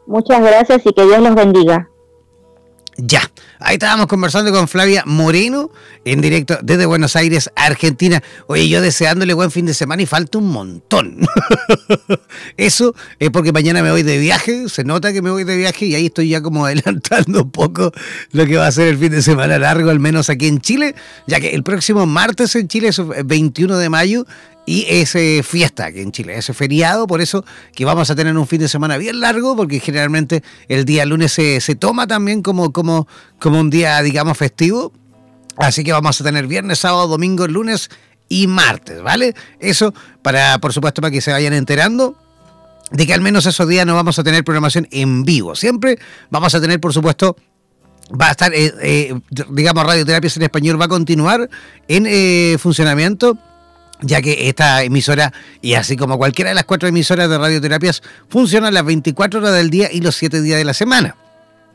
[0.07, 1.89] Muchas gracias y que Dios los bendiga.
[3.01, 3.31] Ya.
[3.61, 5.71] Ahí estábamos conversando con Flavia Moreno
[6.05, 8.25] en directo desde Buenos Aires, Argentina.
[8.49, 11.21] Oye, yo deseándole buen fin de semana y falta un montón.
[12.57, 15.87] Eso es porque mañana me voy de viaje, se nota que me voy de viaje
[15.87, 17.93] y ahí estoy ya como adelantando un poco
[18.33, 20.97] lo que va a ser el fin de semana largo, al menos aquí en Chile,
[21.29, 24.27] ya que el próximo martes en Chile es 21 de mayo
[24.69, 27.43] y es fiesta aquí en Chile, es feriado, por eso
[27.75, 31.33] que vamos a tener un fin de semana bien largo, porque generalmente el día lunes
[31.33, 34.93] se, se toma también como, como, como un día, digamos, festivo.
[35.57, 37.89] Así que vamos a tener viernes, sábado, domingo, lunes
[38.29, 39.35] y martes, ¿vale?
[39.59, 42.15] Eso para, por supuesto, para que se vayan enterando
[42.91, 45.55] de que al menos esos días no vamos a tener programación en vivo.
[45.55, 47.37] Siempre vamos a tener, por supuesto,
[48.21, 51.49] va a estar, eh, eh, digamos, Radioterapias en Español va a continuar
[51.89, 53.39] en eh, funcionamiento
[54.01, 58.75] ya que esta emisora, y así como cualquiera de las cuatro emisoras de radioterapias, funcionan
[58.75, 61.17] las 24 horas del día y los 7 días de la semana.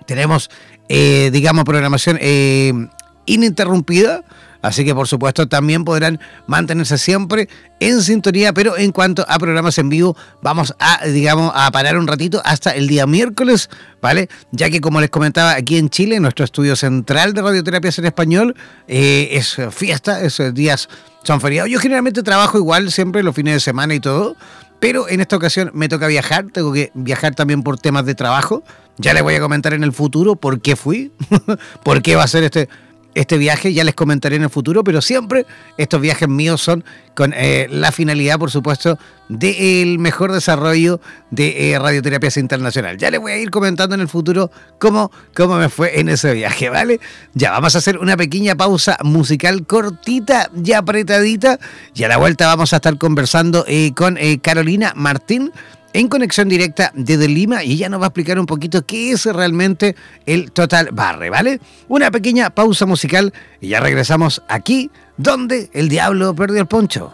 [0.06, 0.50] Tenemos,
[0.90, 2.74] eh, digamos, programación eh,
[3.26, 4.24] ininterrumpida,
[4.62, 9.78] así que por supuesto también podrán mantenerse siempre en sintonía, pero en cuanto a programas
[9.78, 13.70] en vivo, vamos a, digamos, a parar un ratito hasta el día miércoles,
[14.02, 14.30] ¿vale?
[14.52, 18.56] Ya que como les comentaba, aquí en Chile, nuestro estudio central de radioterapias en español,
[18.88, 20.88] eh, es fiesta, esos días
[21.24, 21.70] son feriados.
[21.70, 24.36] Yo generalmente trabajo igual siempre los fines de semana y todo,
[24.84, 28.64] pero en esta ocasión me toca viajar, tengo que viajar también por temas de trabajo.
[28.98, 31.14] Ya les voy a comentar en el futuro por qué fui,
[31.84, 32.68] por qué va a ser este,
[33.16, 35.46] este viaje, ya les comentaré en el futuro, pero siempre
[35.78, 36.84] estos viajes míos son
[37.16, 38.98] con eh, la finalidad, por supuesto,
[39.30, 41.00] del mejor desarrollo
[41.30, 42.98] de eh, Radioterapias Internacional.
[42.98, 46.34] Ya les voy a ir comentando en el futuro cómo, cómo me fue en ese
[46.34, 47.00] viaje, ¿vale?
[47.34, 51.60] Ya vamos a hacer una pequeña pausa musical cortita y apretadita,
[51.94, 55.52] y a la vuelta vamos a estar conversando eh, con eh, Carolina Martín
[55.94, 59.26] en conexión directa desde Lima y ella nos va a explicar un poquito qué es
[59.26, 61.60] realmente el Total Barre, ¿vale?
[61.88, 67.14] Una pequeña pausa musical y ya regresamos aquí donde el diablo perdió el poncho.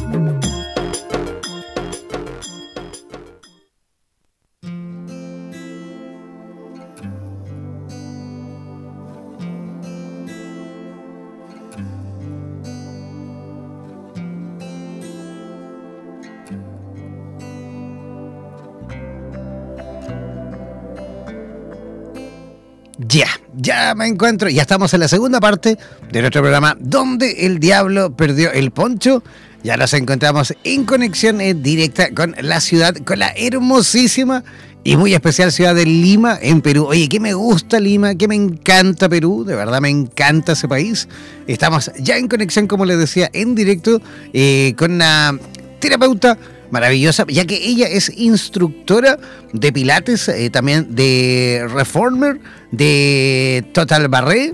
[23.95, 25.77] Me encuentro, ya estamos en la segunda parte
[26.11, 29.23] de nuestro programa donde el diablo perdió el poncho.
[29.63, 34.43] Ya nos encontramos en conexión en directa con la ciudad, con la hermosísima
[34.83, 36.85] y muy especial ciudad de Lima, en Perú.
[36.85, 41.07] Oye, que me gusta Lima, que me encanta Perú, de verdad me encanta ese país.
[41.45, 44.01] Estamos ya en conexión, como les decía, en directo
[44.33, 45.37] eh, con una
[45.79, 46.37] terapeuta
[46.71, 49.19] maravillosa, ya que ella es instructora
[49.53, 52.39] de Pilates, eh, también de Reformer,
[52.71, 54.53] de Total Barré,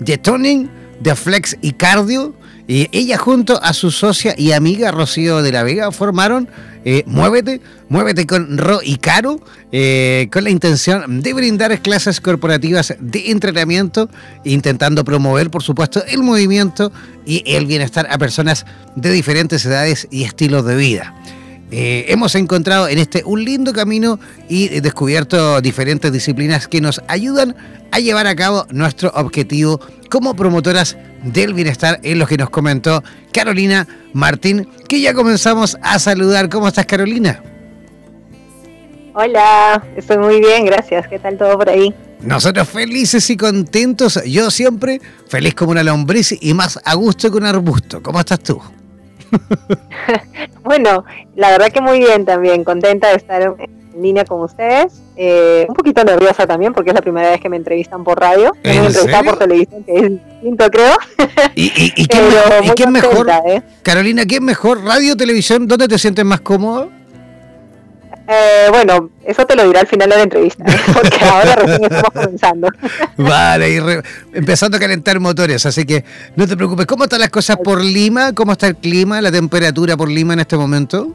[0.00, 2.34] de Toning, de Flex y Cardio.
[2.66, 6.48] Y ella junto a su socia y amiga Rocío de la Vega formaron
[6.86, 9.40] eh, Muévete, Muévete con Ro y Caro,
[9.72, 14.10] eh, con la intención de brindar clases corporativas de entrenamiento,
[14.44, 16.92] intentando promover, por supuesto, el movimiento
[17.26, 21.14] y el bienestar a personas de diferentes edades y estilos de vida.
[21.76, 27.56] Eh, hemos encontrado en este un lindo camino y descubierto diferentes disciplinas que nos ayudan
[27.90, 33.02] a llevar a cabo nuestro objetivo como promotoras del bienestar en lo que nos comentó
[33.32, 36.48] Carolina Martín, que ya comenzamos a saludar.
[36.48, 37.42] ¿Cómo estás, Carolina?
[39.14, 41.08] Hola, estoy muy bien, gracias.
[41.08, 41.92] ¿Qué tal todo por ahí?
[42.20, 44.22] Nosotros felices y contentos.
[44.24, 48.00] Yo siempre feliz como una lombriz y más a gusto que un arbusto.
[48.00, 48.62] ¿Cómo estás tú?
[50.62, 55.00] bueno, la verdad que muy bien también, contenta de estar en línea con ustedes.
[55.16, 58.52] Eh, un poquito nerviosa también porque es la primera vez que me entrevistan por radio.
[58.64, 60.96] me entrevistan por televisión, que es distinto, creo.
[61.54, 62.06] ¿Y, y,
[62.74, 63.62] qué, mejor, ¿eh?
[63.82, 64.82] Carolina, qué mejor?
[64.84, 65.68] ¿Radio, televisión?
[65.68, 66.90] ¿Dónde te sientes más cómodo?
[68.26, 70.76] Eh, bueno, eso te lo dirá al final de la entrevista, ¿eh?
[70.94, 72.68] porque ahora recién estamos comenzando.
[73.18, 76.86] Vale, y empezando a calentar motores, así que no te preocupes.
[76.86, 78.32] ¿Cómo están las cosas por Lima?
[78.32, 81.12] ¿Cómo está el clima, la temperatura por Lima en este momento?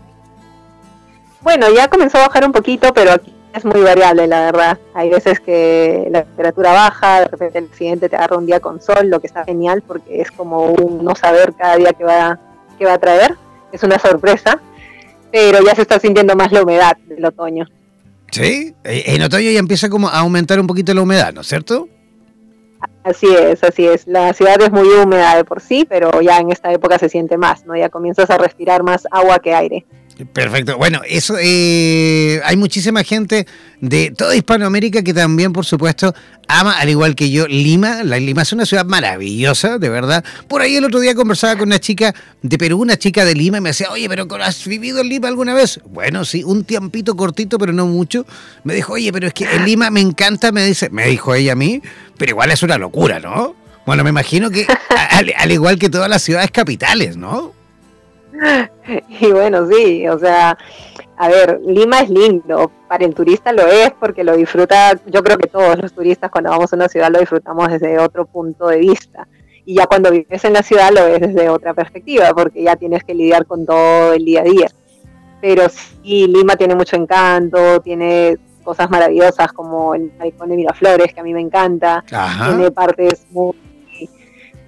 [1.41, 4.77] Bueno, ya comenzó a bajar un poquito, pero aquí es muy variable, la verdad.
[4.93, 8.81] Hay veces que la temperatura baja, de repente el siguiente te agarra un día con
[8.81, 12.37] sol, lo que está genial porque es como un no saber cada día que va,
[12.77, 13.35] que va a traer.
[13.71, 14.59] Es una sorpresa
[15.31, 17.65] pero ya se está sintiendo más la humedad del otoño.
[18.31, 21.47] Sí, eh, en otoño ya empieza como a aumentar un poquito la humedad, ¿no es
[21.47, 21.87] cierto?
[23.03, 24.07] Así es, así es.
[24.07, 27.37] La ciudad es muy húmeda de por sí, pero ya en esta época se siente
[27.37, 27.75] más, ¿no?
[27.75, 29.85] Ya comienzas a respirar más agua que aire.
[30.25, 30.77] Perfecto.
[30.77, 33.47] Bueno, eso eh, hay muchísima gente
[33.79, 36.13] de toda Hispanoamérica que también, por supuesto,
[36.47, 38.03] ama, al igual que yo, Lima.
[38.03, 40.25] La Lima es una ciudad maravillosa, de verdad.
[40.49, 43.59] Por ahí el otro día conversaba con una chica de Perú, una chica de Lima,
[43.59, 45.79] y me decía, oye, pero ¿has vivido en Lima alguna vez?
[45.85, 48.25] Bueno, sí, un tiempito cortito, pero no mucho.
[48.65, 51.53] Me dijo, oye, pero es que en Lima me encanta, me dice, me dijo ella
[51.53, 51.81] a mí,
[52.17, 53.55] pero igual es una locura, ¿no?
[53.85, 54.67] Bueno, me imagino que
[55.37, 57.58] al igual que todas las ciudades capitales, ¿no?
[59.09, 60.57] Y bueno, sí, o sea,
[61.17, 65.37] a ver, Lima es lindo, para el turista lo es porque lo disfruta, yo creo
[65.37, 68.77] que todos los turistas cuando vamos a una ciudad lo disfrutamos desde otro punto de
[68.77, 69.27] vista.
[69.65, 73.03] Y ya cuando vives en la ciudad lo ves desde otra perspectiva, porque ya tienes
[73.03, 74.67] que lidiar con todo el día a día.
[75.41, 81.19] Pero sí, Lima tiene mucho encanto, tiene cosas maravillosas como el malecón de Miraflores, que
[81.19, 83.53] a mí me encanta, tiene partes muy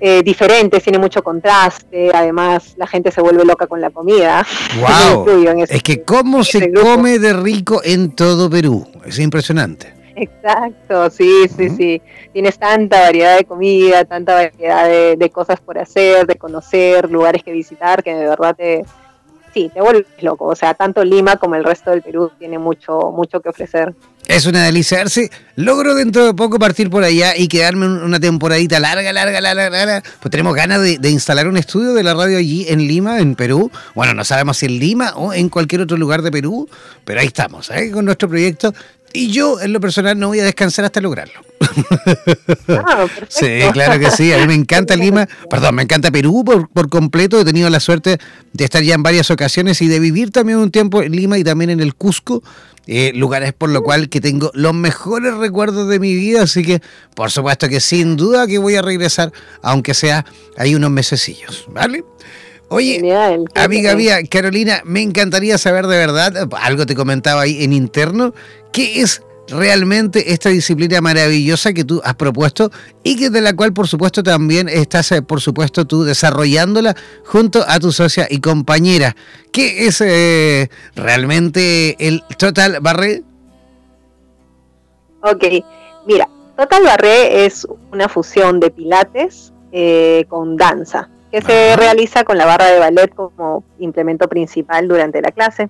[0.03, 4.45] eh, diferentes, tiene mucho contraste, además la gente se vuelve loca con la comida.
[4.79, 5.27] Wow.
[5.69, 9.93] es que cómo se come de rico en todo Perú, es impresionante.
[10.15, 12.01] Exacto, sí, sí, sí.
[12.33, 17.43] Tienes tanta variedad de comida, tanta variedad de, de, cosas por hacer, de conocer, lugares
[17.43, 18.83] que visitar, que de verdad te,
[19.53, 20.45] sí, te vuelves loco.
[20.45, 23.93] O sea, tanto Lima como el resto del Perú tiene mucho, mucho que ofrecer.
[24.27, 24.99] Es una delicia.
[24.99, 25.29] verse.
[25.55, 30.03] logro dentro de poco partir por allá y quedarme una temporadita larga, larga, larga, larga.
[30.19, 33.71] Pues tenemos ganas de, instalar un estudio de la radio allí en Lima, en Perú.
[33.95, 36.69] Bueno, no sabemos si en Lima o en cualquier otro lugar de Perú,
[37.03, 37.91] pero ahí estamos, ¿eh?
[37.91, 38.73] con nuestro proyecto.
[39.13, 41.41] Y yo, en lo personal, no voy a descansar hasta lograrlo.
[42.69, 44.31] Ah, sí, claro que sí.
[44.31, 47.39] A mí me encanta Lima, perdón, me encanta Perú por, por, completo.
[47.39, 48.17] He tenido la suerte
[48.53, 51.43] de estar ya en varias ocasiones y de vivir también un tiempo en Lima y
[51.43, 52.41] también en el Cusco.
[52.87, 56.81] Eh, lugares por lo cual que tengo los mejores recuerdos de mi vida, así que
[57.13, 60.25] por supuesto que sin duda que voy a regresar, aunque sea
[60.57, 62.03] ahí unos mesecillos, ¿vale?
[62.73, 63.01] Oye,
[63.55, 68.33] amiga mía, Carolina, me encantaría saber de verdad, algo te comentaba ahí en interno,
[68.71, 72.71] ¿qué es realmente esta disciplina maravillosa que tú has propuesto
[73.03, 77.61] y que de la cual por supuesto también estás eh, por supuesto tú desarrollándola junto
[77.67, 79.17] a tu socia y compañera.
[79.51, 83.21] ¿Qué es eh, realmente el Total Barré?
[85.23, 85.43] Ok,
[86.07, 92.37] mira, Total Barré es una fusión de pilates eh, con danza que se realiza con
[92.37, 95.69] la barra de ballet como implemento principal durante la clase.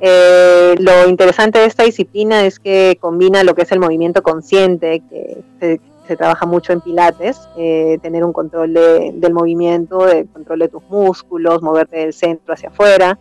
[0.00, 5.02] Eh, lo interesante de esta disciplina es que combina lo que es el movimiento consciente,
[5.08, 5.80] que se,
[6.16, 11.60] trabaja mucho en Pilates, eh, tener un control del movimiento, el control de tus músculos,
[11.60, 13.18] moverte del centro hacia afuera,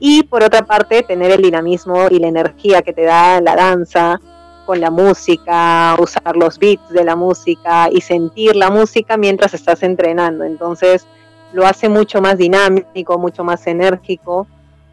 [0.00, 4.20] y por otra parte tener el dinamismo y la energía que te da la danza
[4.66, 9.82] con la música, usar los beats de la música y sentir la música mientras estás
[9.82, 10.44] entrenando.
[10.44, 11.06] Entonces
[11.52, 14.46] lo hace mucho más dinámico, mucho más enérgico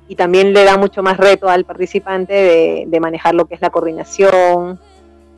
[0.08, 3.70] y también le da mucho más reto al participante de, manejar lo que es la
[3.70, 4.80] coordinación,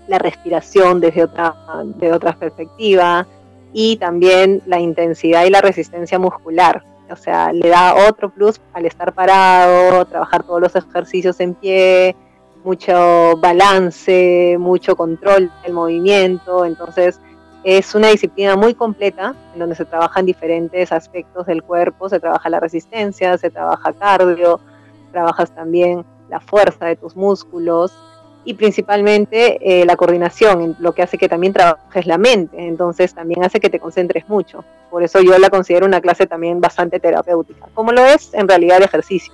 [0.08, 3.26] la respiración desde otra, de otra perspectiva
[3.74, 6.84] y también la intensidad y la resistencia muscular.
[7.10, 12.16] O sea, le da otro plus al estar parado, trabajar todos los ejercicios en pie,
[12.66, 16.66] mucho balance, mucho control del movimiento.
[16.66, 17.22] Entonces,
[17.64, 22.50] es una disciplina muy completa en donde se trabajan diferentes aspectos del cuerpo, se trabaja
[22.50, 24.60] la resistencia, se trabaja cardio,
[25.12, 27.94] trabajas también la fuerza de tus músculos
[28.44, 33.44] y principalmente eh, la coordinación, lo que hace que también trabajes la mente, entonces también
[33.44, 34.64] hace que te concentres mucho.
[34.92, 38.78] Por eso yo la considero una clase también bastante terapéutica, como lo es en realidad
[38.78, 39.34] el ejercicio.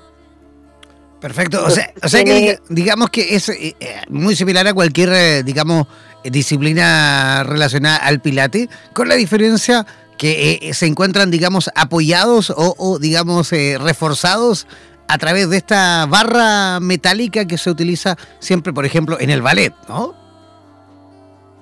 [1.22, 5.46] Perfecto, o sea, o sea que digamos que es eh, eh, muy similar a cualquier,
[5.46, 5.88] digamos,
[6.24, 9.86] disciplina relacionada al pilate, con la diferencia
[10.18, 14.68] que se encuentran, digamos, apoyados o, o digamos, reforzados
[15.08, 19.74] a través de esta barra metálica que se utiliza siempre, por ejemplo, en el ballet,
[19.90, 20.22] ¿no?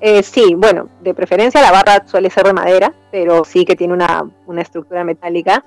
[0.02, 3.94] Eh, sí, bueno, de preferencia la barra suele ser de madera, pero sí que tiene
[3.94, 4.24] una,
[4.62, 5.66] estructura metálica.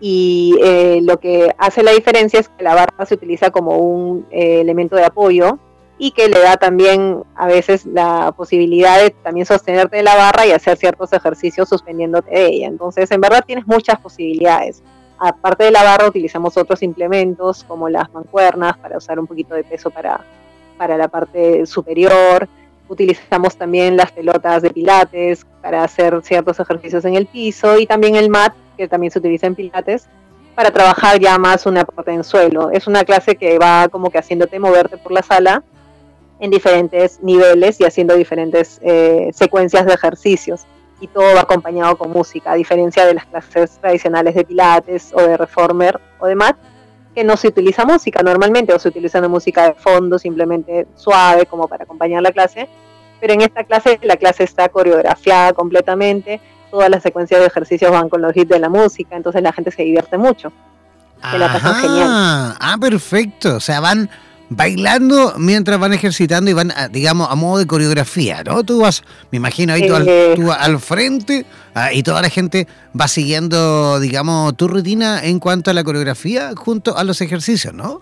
[0.00, 4.26] Y eh, lo que hace la diferencia es que la barra se utiliza como un
[4.30, 5.58] eh, elemento de apoyo
[5.98, 10.46] y que le da también a veces la posibilidad de también sostenerte de la barra
[10.46, 12.66] y hacer ciertos ejercicios suspendiéndote de ella.
[12.68, 14.82] Entonces, en verdad tienes muchas posibilidades
[15.18, 19.64] aparte de la barra utilizamos otros implementos como las mancuernas para usar un poquito de
[19.64, 20.20] peso para,
[20.76, 22.48] para la parte superior.
[22.88, 28.16] Utilizamos también las pelotas de pilates para hacer ciertos ejercicios en el piso y también
[28.16, 30.08] el mat, que también se utiliza en pilates,
[30.54, 32.70] para trabajar ya más una parte en suelo.
[32.70, 35.62] Es una clase que va como que haciéndote moverte por la sala
[36.40, 40.66] en diferentes niveles y haciendo diferentes eh, secuencias de ejercicios
[41.00, 45.20] y todo va acompañado con música, a diferencia de las clases tradicionales de Pilates o
[45.20, 46.56] de Reformer o de Mat,
[47.14, 51.46] que no se utiliza música normalmente o se utiliza una música de fondo simplemente suave
[51.46, 52.68] como para acompañar la clase,
[53.20, 56.40] pero en esta clase la clase está coreografiada completamente,
[56.70, 59.70] todas las secuencias de ejercicios van con los hits de la música, entonces la gente
[59.70, 60.52] se divierte mucho.
[61.30, 62.08] Que la pasan genial.
[62.60, 64.08] Ah, perfecto, o sea, van
[64.50, 68.64] bailando mientras van ejercitando y van, digamos, a modo de coreografía, ¿no?
[68.64, 70.36] Tú vas, me imagino ahí tú, al, eh.
[70.58, 71.44] al, frente
[71.74, 72.66] ah, y toda la gente
[72.98, 78.00] va siguiendo, digamos, tu rutina en cuanto a la coreografía junto a los ejercicios, ¿no?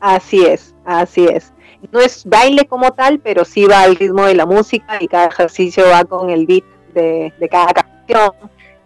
[0.00, 1.52] Así es, así es.
[1.90, 5.26] No es baile como tal, pero sí va al ritmo de la música y cada
[5.26, 8.32] ejercicio va con el beat de, cada canción.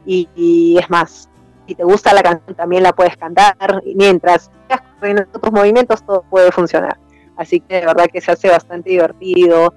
[0.04, 1.28] y es más,
[1.66, 3.56] si te gusta la canción también la puedes cantar
[3.94, 4.50] mientras
[5.02, 6.96] en otros movimientos todo puede funcionar.
[7.36, 9.74] Así que de verdad que se hace bastante divertido.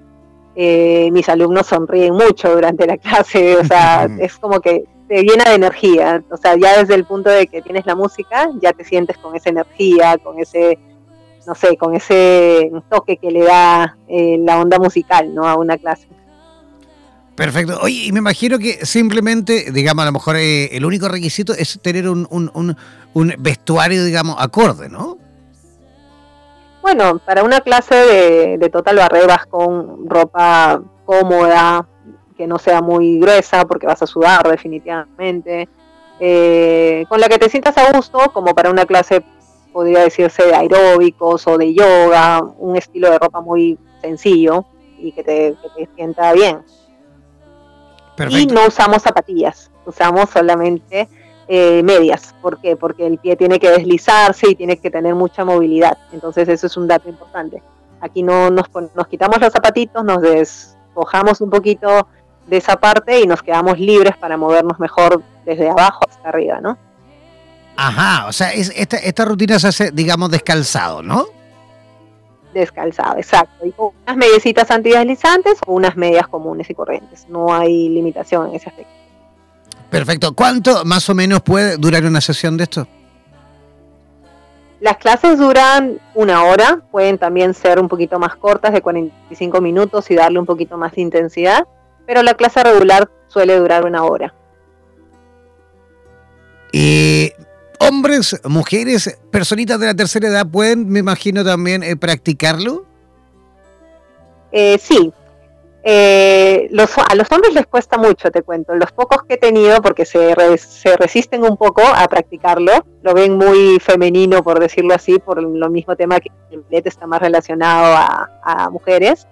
[0.56, 5.44] Eh, mis alumnos sonríen mucho durante la clase, o sea, es como que te llena
[5.44, 6.22] de energía.
[6.30, 9.36] O sea, ya desde el punto de que tienes la música, ya te sientes con
[9.36, 10.78] esa energía, con ese,
[11.46, 15.46] no sé, con ese toque que le da eh, la onda musical, ¿no?
[15.46, 16.08] A una clase.
[17.40, 17.78] Perfecto.
[17.80, 21.80] Oye, y me imagino que simplemente, digamos, a lo mejor eh, el único requisito es
[21.80, 22.76] tener un,
[23.38, 25.16] vestuario, digamos, acorde, ¿no?
[26.82, 31.86] Bueno, para una clase de, total barré vas con ropa cómoda,
[32.36, 35.66] que no sea muy gruesa porque vas a sudar definitivamente,
[36.20, 39.24] eh, con la que te sientas a gusto, como para una clase
[39.72, 44.66] podría decirse de aeróbicos o de yoga, un estilo de ropa muy sencillo
[44.98, 45.56] y que te
[45.96, 46.58] sienta bien.
[48.28, 51.08] Y no usamos zapatillas, usamos solamente
[51.48, 52.34] eh, medias.
[52.40, 52.76] ¿Por qué?
[52.76, 55.98] Porque el pie tiene que deslizarse y tiene que tener mucha movilidad.
[56.12, 57.62] Entonces eso es un dato importante.
[58.00, 62.06] Aquí no nos, nos quitamos los zapatitos, nos despojamos un poquito
[62.46, 66.78] de esa parte y nos quedamos libres para movernos mejor desde abajo hasta arriba, ¿no?
[67.76, 71.26] Ajá, o sea, esta, esta rutina se hace, digamos, descalzado, ¿no?
[72.52, 73.66] Descalzado, exacto.
[73.66, 77.26] Y con unas mediecitas antideslizantes o unas medias comunes y corrientes.
[77.28, 78.92] No hay limitación en ese aspecto.
[79.90, 80.34] Perfecto.
[80.34, 82.86] ¿Cuánto más o menos puede durar una sesión de esto?
[84.80, 90.10] Las clases duran una hora, pueden también ser un poquito más cortas, de 45 minutos
[90.10, 91.66] y darle un poquito más de intensidad,
[92.06, 94.32] pero la clase regular suele durar una hora.
[96.72, 97.32] Y
[97.80, 102.84] hombres, mujeres, personitas de la tercera edad pueden, me imagino, también eh, practicarlo?
[104.52, 105.12] Eh, sí.
[105.82, 108.74] Eh, los, a los hombres les cuesta mucho, te cuento.
[108.74, 113.36] Los pocos que he tenido, porque se, se resisten un poco a practicarlo, lo ven
[113.36, 117.96] muy femenino, por decirlo así, por lo mismo tema que el ballet está más relacionado
[117.96, 119.26] a, a mujeres.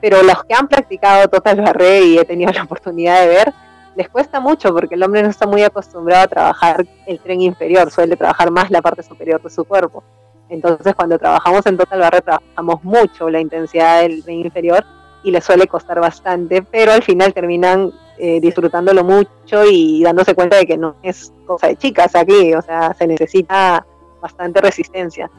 [0.00, 3.52] Pero los que han practicado Total Barré y he tenido la oportunidad de ver,
[3.94, 7.90] les cuesta mucho porque el hombre no está muy acostumbrado a trabajar el tren inferior,
[7.90, 10.02] suele trabajar más la parte superior de su cuerpo.
[10.48, 14.84] Entonces cuando trabajamos en Total Barre trabajamos mucho la intensidad del tren inferior
[15.24, 20.56] y les suele costar bastante, pero al final terminan eh, disfrutándolo mucho y dándose cuenta
[20.56, 23.86] de que no es cosa de chicas aquí, o sea, se necesita
[24.20, 25.30] bastante resistencia.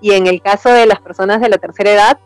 [0.00, 2.18] Y en el caso de las personas de la tercera edad,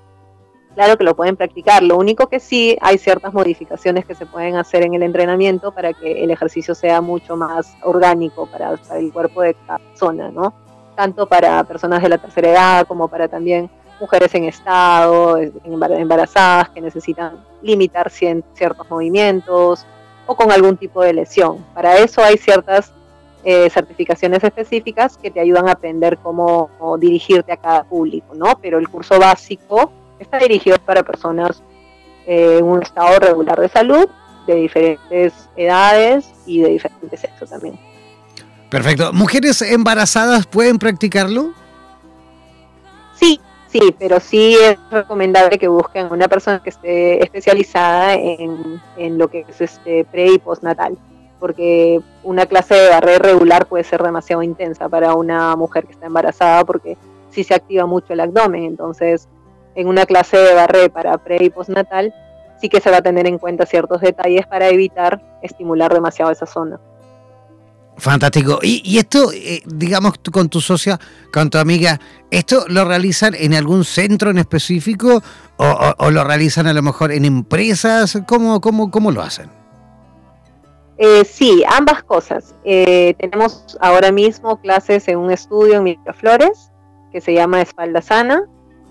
[0.74, 1.82] claro que lo pueden practicar.
[1.82, 5.92] Lo único que sí hay ciertas modificaciones que se pueden hacer en el entrenamiento para
[5.92, 10.54] que el ejercicio sea mucho más orgánico para, el cuerpo de cada persona, ¿no?
[10.96, 13.70] Tanto para personas de la tercera edad como para también
[14.00, 19.86] mujeres en estado, embarazadas que necesitan limitar ciertos movimientos
[20.26, 21.64] o con algún tipo de lesión.
[21.72, 22.92] Para eso hay ciertas
[23.44, 28.58] eh, certificaciones específicas que te ayudan a aprender cómo, cómo dirigirte a cada público, ¿no?
[28.60, 29.92] Pero el curso básico
[30.22, 31.62] Está dirigido para personas
[32.26, 34.08] eh, en un estado regular de salud,
[34.46, 37.76] de diferentes edades y de diferentes sexos también.
[38.70, 39.12] Perfecto.
[39.12, 41.52] ¿Mujeres embarazadas pueden practicarlo?
[43.14, 49.18] Sí, sí, pero sí es recomendable que busquen una persona que esté especializada en, en
[49.18, 50.96] lo que es este pre y postnatal,
[51.40, 56.06] porque una clase de barré regular puede ser demasiado intensa para una mujer que está
[56.06, 56.96] embarazada porque
[57.30, 59.28] sí se activa mucho el abdomen, entonces
[59.74, 62.14] en una clase de barré para pre y postnatal,
[62.60, 66.46] sí que se va a tener en cuenta ciertos detalles para evitar estimular demasiado esa
[66.46, 66.80] zona.
[67.96, 68.58] Fantástico.
[68.62, 70.98] Y, esto, eh, digamos, con tu socia,
[71.32, 72.00] con tu amiga,
[72.30, 75.22] ¿esto lo realizan en algún centro en específico
[75.56, 78.18] o, lo realizan a lo mejor en empresas?
[78.26, 79.50] ¿Cómo, cómo, cómo lo hacen?
[80.98, 82.54] Eh, sí, ambas cosas.
[82.64, 86.70] Eh, tenemos ahora mismo clases en un estudio en Miraflores
[87.12, 88.44] que se llama Espalda Sana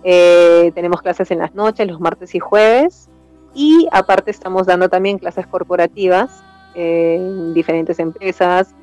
[0.04, 3.10] eh, tenemos clases en las noches, los martes y jueves.
[3.54, 6.44] Y aparte estamos dando también clases corporativas
[6.74, 8.74] eh, en diferentes empresas.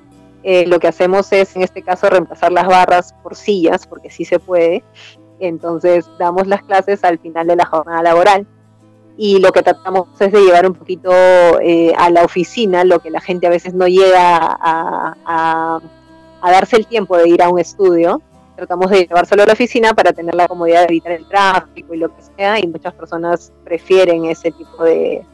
[0.43, 4.25] Eh, lo que hacemos es, en este caso, reemplazar las barras por sillas, porque sí
[4.25, 4.85] se puede.
[5.41, 8.47] Entonces damos las clases al final de la jornada laboral.
[9.17, 13.21] Y lo que tratamos es de llevar un poquito a la oficina, lo que la
[13.21, 15.81] gente a veces no llega a
[16.41, 18.23] darse el tiempo de ir a un estudio
[18.59, 21.99] tratamos de llevárselo a la oficina para tener la comodidad de evitar el tráfico y
[21.99, 25.25] lo que sea, y muchas personas prefieren ese tipo de,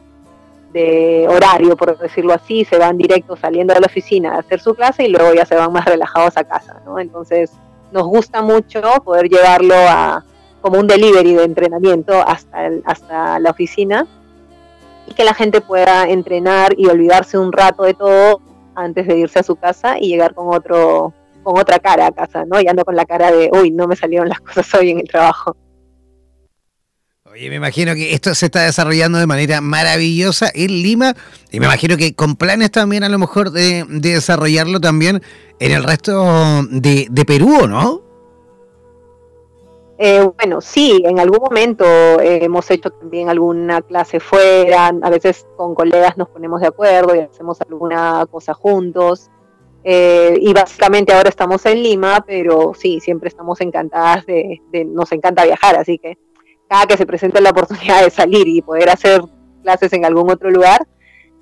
[1.27, 5.05] horario, por decirlo así, se van directo saliendo de la oficina a hacer su clase
[5.05, 6.99] y luego ya se van más relajados a casa, ¿no?
[6.99, 7.51] Entonces,
[7.93, 10.23] nos gusta mucho poder llevarlo a
[10.61, 14.05] como un delivery de entrenamiento hasta, hasta la oficina
[15.07, 18.41] y que la gente pueda entrenar y olvidarse un rato de todo
[18.75, 21.13] antes de irse a su casa y llegar con otro
[21.45, 22.59] con otra cara a casa, ¿no?
[22.59, 25.07] Y ando con la cara de, uy, no me salieron las cosas hoy en el
[25.07, 25.55] trabajo.
[27.31, 31.13] Oye, me imagino que esto se está desarrollando de manera maravillosa en Lima
[31.51, 35.21] y me imagino que con planes también a lo mejor de, desarrollarlo también
[35.59, 38.01] en el resto de, Perú, ¿no?
[39.97, 41.85] Eh, bueno, sí, en algún momento
[42.21, 47.15] eh, hemos hecho también alguna clase fuera, a veces con colegas nos ponemos de acuerdo
[47.15, 49.29] y hacemos alguna cosa juntos.
[49.87, 55.45] Eh, y básicamente ahora estamos en Lima, pero sí, siempre estamos encantadas de, nos encanta
[55.45, 56.17] viajar, así que
[56.67, 59.21] cada que se presente la oportunidad de salir y poder hacer
[59.61, 60.87] clases en algún otro lugar,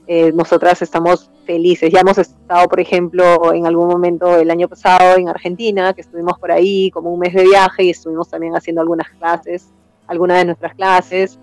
[0.08, 1.90] eh, nosotras estamos felices.
[1.90, 6.38] Ya hemos estado, por ejemplo, en algún momento el año pasado en Argentina, que estuvimos
[6.38, 9.72] por ahí como un mes de viaje y estuvimos también haciendo algunas clases,
[10.06, 11.40] algunas de nuestras clases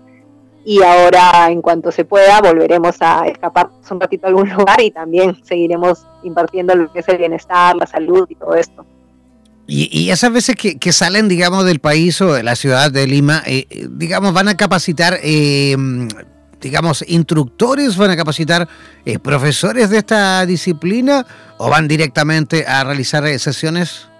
[0.63, 4.91] y ahora en cuanto se pueda volveremos a escapar un ratito a algún lugar y
[4.91, 8.85] también seguiremos impartiendo lo que es el bienestar, la salud y todo esto.
[9.67, 13.67] Y, esas veces que, salen, digamos, del país o de la ciudad de Lima, eh,
[13.69, 15.77] eh, digamos, van a capacitar, eh,
[16.59, 18.67] digamos, instructores, van a capacitar
[19.21, 21.25] profesores de esta disciplina
[21.57, 24.10] o van directamente a realizar sesiones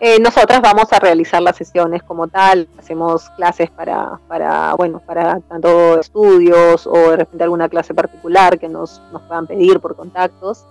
[0.00, 5.40] eh, nosotras vamos a realizar las sesiones como tal, hacemos clases para, para, bueno, para
[5.40, 10.64] tanto estudios o de repente alguna clase particular que nos, nos puedan pedir por contactos.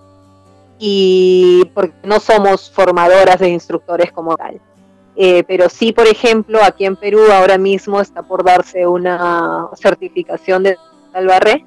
[0.78, 4.60] Y porque no somos formadoras de instructores como tal.
[5.16, 10.62] Eh, pero sí, por ejemplo, aquí en Perú ahora mismo está por darse una certificación
[10.62, 10.78] de
[11.12, 11.66] Albarré.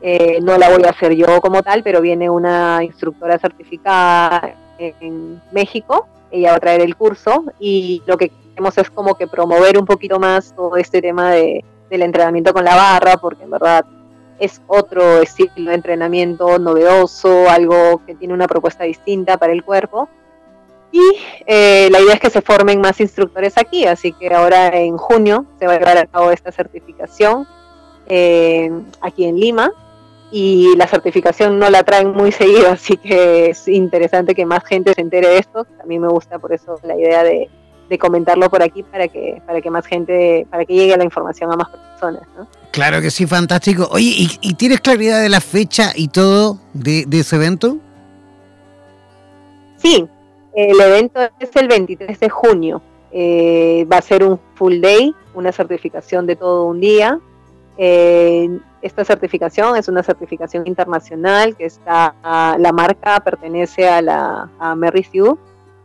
[0.00, 5.42] Eh, no la voy a hacer yo como tal, pero viene una instructora certificada en
[5.50, 9.78] México ella va a traer el curso y lo que queremos es como que promover
[9.78, 13.84] un poquito más todo este tema de, del entrenamiento con la barra, porque en verdad
[14.38, 20.08] es otro estilo de entrenamiento novedoso, algo que tiene una propuesta distinta para el cuerpo.
[20.90, 21.02] Y
[21.46, 25.46] eh, la idea es que se formen más instructores aquí, así que ahora en junio
[25.58, 27.46] se va a llevar a cabo esta certificación
[28.06, 28.70] eh,
[29.00, 29.72] aquí en Lima
[30.36, 34.92] y la certificación no la traen muy seguido, así que es interesante que más gente
[34.92, 35.64] se entere de esto.
[35.80, 37.48] A mí me gusta por eso la idea de,
[38.00, 41.56] comentarlo por aquí para que, para que más gente, para que llegue la información a
[41.56, 42.22] más personas.
[42.72, 43.86] Claro que sí, fantástico.
[43.92, 47.78] Oye, ¿y, tienes claridad de la fecha y todo de, ese evento?
[49.76, 50.04] Sí,
[50.56, 52.82] el evento es el 23 de junio.
[53.12, 57.20] Eh, va a ser un full day, una certificación de todo un día.
[57.76, 65.04] Esta certificación es una certificación internacional que está, la marca pertenece a la a Mary
[65.04, 65.36] Sue,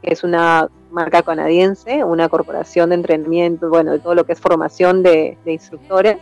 [0.02, 4.40] que es una marca canadiense, una corporación de entrenamiento, bueno, de todo lo que es
[4.40, 6.18] formación de, instructores.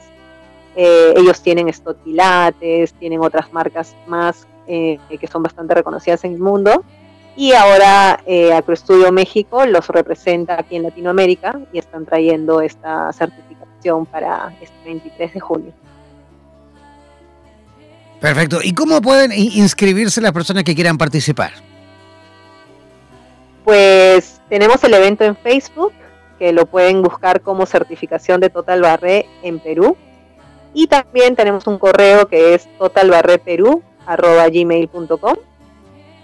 [0.76, 6.34] Eh, ellos tienen Stott Pilates, tienen otras marcas más eh, que son bastante reconocidas en
[6.34, 6.84] el mundo.
[7.36, 8.52] Y ahora eh,
[9.12, 13.67] México los representa aquí en Latinoamérica y están trayendo esta certificación
[14.12, 15.74] para este 23 de junio.
[18.20, 18.60] Perfecto.
[18.64, 21.52] ¿Y cómo pueden inscribirse las personas que quieran participar?
[23.64, 25.94] Pues tenemos el evento en Facebook,
[26.40, 29.96] que lo pueden buscar como certificación de Total Barré en Perú.
[30.74, 35.36] Y también tenemos un correo que es totalbarreperú.gmail.com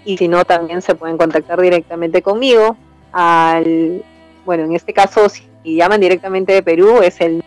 [0.04, 2.76] y si no también se pueden contactar directamente conmigo
[3.12, 4.04] al,
[4.44, 7.42] bueno, en este caso si llaman directamente de Perú es el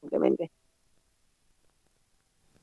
[0.00, 0.50] simplemente.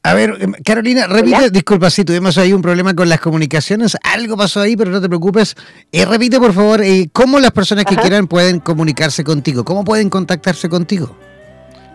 [0.01, 4.38] A ver, em, Carolina, repite, disculpa si tuvimos ahí un problema con las comunicaciones, algo
[4.38, 5.55] pasó ahí, pero no te preocupes.
[5.91, 10.10] Eh, repite, por favor, eh, cómo las personas que quieran pueden comunicarse contigo, cómo pueden
[10.10, 11.16] contactarse contigo,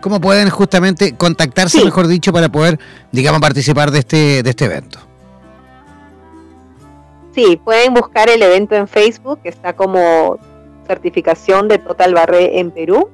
[0.05, 2.79] cómo pueden justamente contactarse, mejor dicho, para poder,
[3.11, 4.99] digamos, participar de este, de este evento.
[7.35, 10.39] Sí, pueden buscar el evento en Facebook, que está como
[10.87, 13.09] certificación de Total Barré en Perú.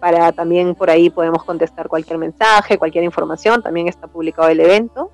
[0.00, 5.10] para también por ahí podemos contestar cualquier mensaje, cualquier información, también está publicado el evento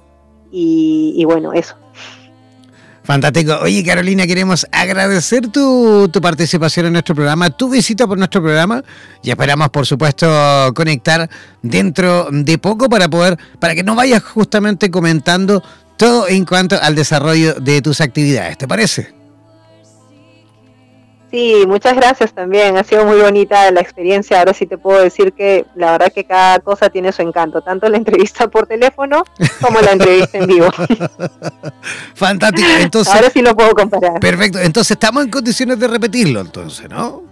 [0.51, 1.75] y bueno, eso.
[3.05, 3.59] Fantástico.
[3.61, 8.83] Oye, Carolina, queremos agradecer tu, participación en nuestro programa, tu visita por nuestro programa
[9.23, 10.27] y esperamos, por supuesto,
[10.75, 11.29] conectar
[11.61, 15.63] dentro de poco para poder, para que nos vayas justamente comentando
[15.99, 18.57] todo en cuanto al desarrollo de tus actividades.
[18.57, 19.24] ¿Te parece?
[21.35, 22.77] Sí, muchas gracias también.
[22.77, 24.39] Ha sido muy bonita la experiencia.
[24.39, 27.89] Ahora sí te puedo decir que la verdad que cada cosa tiene su encanto, tanto
[27.89, 29.25] la entrevista por teléfono
[29.61, 30.69] como la entrevista en vivo.
[32.15, 32.69] Fantástico.
[32.79, 34.21] Entonces, Ahora sí lo puedo comparar.
[34.21, 34.61] Perfecto.
[34.61, 37.25] Entonces estamos en condiciones de repetirlo, entonces, ¿no?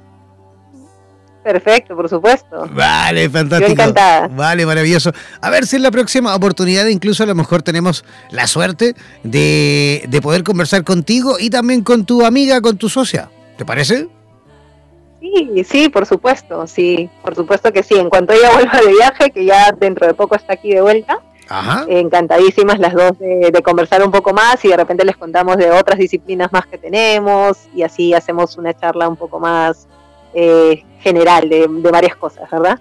[1.44, 2.68] Perfecto, por supuesto.
[2.72, 3.68] Vale, fantástico.
[3.68, 4.26] Yo encantada.
[4.26, 5.12] Vale, maravilloso.
[5.40, 10.04] A ver si en la próxima oportunidad incluso a lo mejor tenemos la suerte de,
[10.08, 13.30] de poder conversar contigo y también con tu amiga, con tu socia.
[13.62, 14.08] ¿Te parece?
[15.20, 17.94] Sí, sí, por supuesto, sí, por supuesto que sí.
[17.94, 21.20] En cuanto ella vuelva de viaje, que ya dentro de poco está aquí de vuelta,
[21.86, 25.96] encantadísimas las dos de, conversar un poco más y de repente les contamos de otras
[25.96, 29.86] disciplinas más que tenemos y así hacemos una charla un poco más
[30.34, 32.80] eh, general de, de varias cosas, ¿verdad?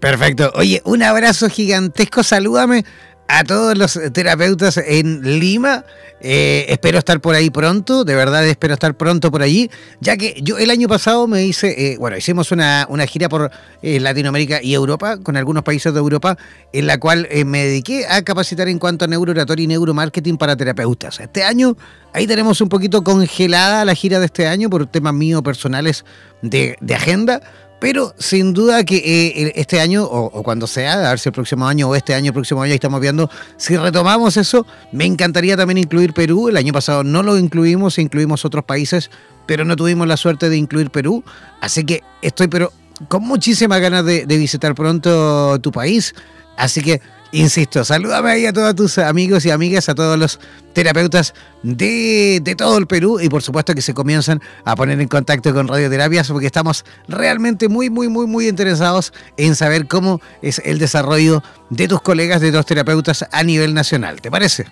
[0.00, 0.50] Perfecto.
[0.54, 2.86] Oye, un abrazo gigantesco, salúdame
[3.32, 5.86] a todos los terapeutas en Lima.
[6.20, 9.70] Eh, espero estar por ahí pronto, de verdad espero estar pronto por allí,
[10.00, 13.98] ya que yo el año pasado me hice, eh, bueno, hicimos una, gira por eh,
[13.98, 16.36] Latinoamérica y Europa, con algunos países de Europa,
[16.72, 21.18] en la cual me dediqué a capacitar en cuanto a neurooratoria y neuromarketing para terapeutas.
[21.18, 21.76] Este año,
[22.12, 26.04] ahí tenemos un poquito congelada la gira de este año por temas míos personales
[26.42, 27.40] de agenda
[27.82, 31.66] pero sin duda que eh, este año, o, cuando sea, a ver si el próximo
[31.66, 35.78] año o este año, el próximo año, estamos viendo, si retomamos eso, me encantaría también
[35.78, 36.48] incluir Perú.
[36.48, 39.10] El año pasado no lo incluimos, incluimos otros países,
[39.46, 41.24] pero no tuvimos la suerte de incluir Perú.
[41.60, 42.72] Así que estoy, pero
[43.08, 46.14] con muchísimas ganas de visitar pronto tu país.
[46.56, 47.00] Así que
[47.34, 50.38] Insisto, salúdame ahí a todos tus amigos y amigas, a todos los
[50.74, 55.54] terapeutas de, todo el Perú y por supuesto que se comienzan a poner en contacto
[55.54, 60.78] con radioterapias porque estamos realmente muy, muy, muy, muy interesados en saber cómo es el
[60.78, 64.20] desarrollo de tus colegas, de los terapeutas a nivel nacional.
[64.20, 64.66] ¿Te parece?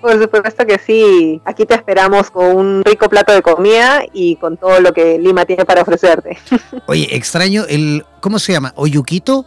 [0.00, 1.40] Por supuesto que sí.
[1.44, 5.44] Aquí te esperamos con un rico plato de comida y con todo lo que Lima
[5.44, 6.38] tiene para ofrecerte.
[6.86, 8.72] Oye, extraño el, ¿cómo se llama?
[8.74, 9.46] ¿Oyuquito?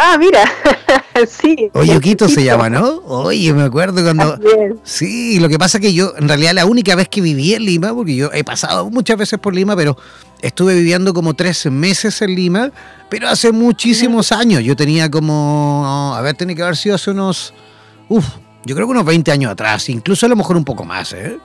[0.00, 0.44] Ah, mira,
[1.28, 1.70] sí.
[1.72, 3.02] Oyuquito se llama, ¿no?
[3.04, 4.38] Oye, me acuerdo cuando...
[4.84, 7.64] Sí, lo que pasa es que yo, en realidad, la única vez que viví en
[7.64, 9.96] Lima, porque yo he pasado muchas veces por Lima, pero
[10.40, 12.70] estuve viviendo como tres meses en Lima,
[13.10, 14.62] pero hace muchísimos años.
[14.62, 16.14] Yo tenía como...
[16.16, 17.52] A ver, tiene que haber sido hace unos...
[18.08, 18.24] Uf,
[18.64, 21.40] yo creo que unos 20 años atrás, incluso a lo mejor un poco más, ¿eh?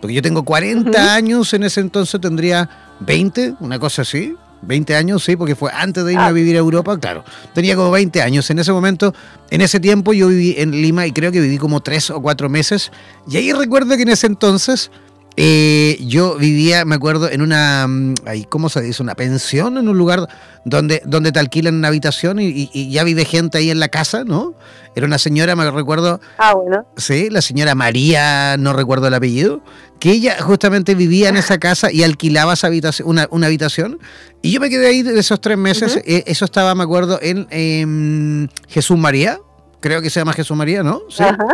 [0.00, 4.34] Porque yo tengo 40 años, en ese entonces tendría 20, una cosa así.
[4.62, 6.32] 20 años, sí, porque fue antes de irme a ah.
[6.32, 7.24] vivir a Europa, claro.
[7.54, 8.48] Tenía como 20 años.
[8.50, 9.14] En ese momento,
[9.50, 12.48] en ese tiempo, yo viví en Lima y creo que viví como 3 o 4
[12.48, 12.90] meses.
[13.28, 14.90] Y ahí recuerdo que en ese entonces
[15.40, 19.04] eh, yo vivía, me acuerdo, en una, mm, ahí, ¿cómo se dice?
[19.04, 20.28] Una pensión, en un lugar
[20.64, 24.54] donde, donde te alquilan una habitación y, ya vive gente ahí en la casa, ¿no?
[24.98, 26.20] Era una señora, me recuerdo.
[26.38, 26.84] Ah, bueno.
[26.96, 29.62] Sí, la señora María, no recuerdo el apellido,
[30.00, 34.00] que ella justamente vivía en esa casa y alquilaba esa habitación, una, habitación.
[34.42, 36.00] Y yo me quedé ahí de esos tres meses.
[36.04, 39.38] Eh, eso estaba, me acuerdo, en, Jesús María.
[39.78, 41.02] Creo que se llama Jesús María, ¿no?
[41.08, 41.22] Sí.
[41.22, 41.46] Ajá.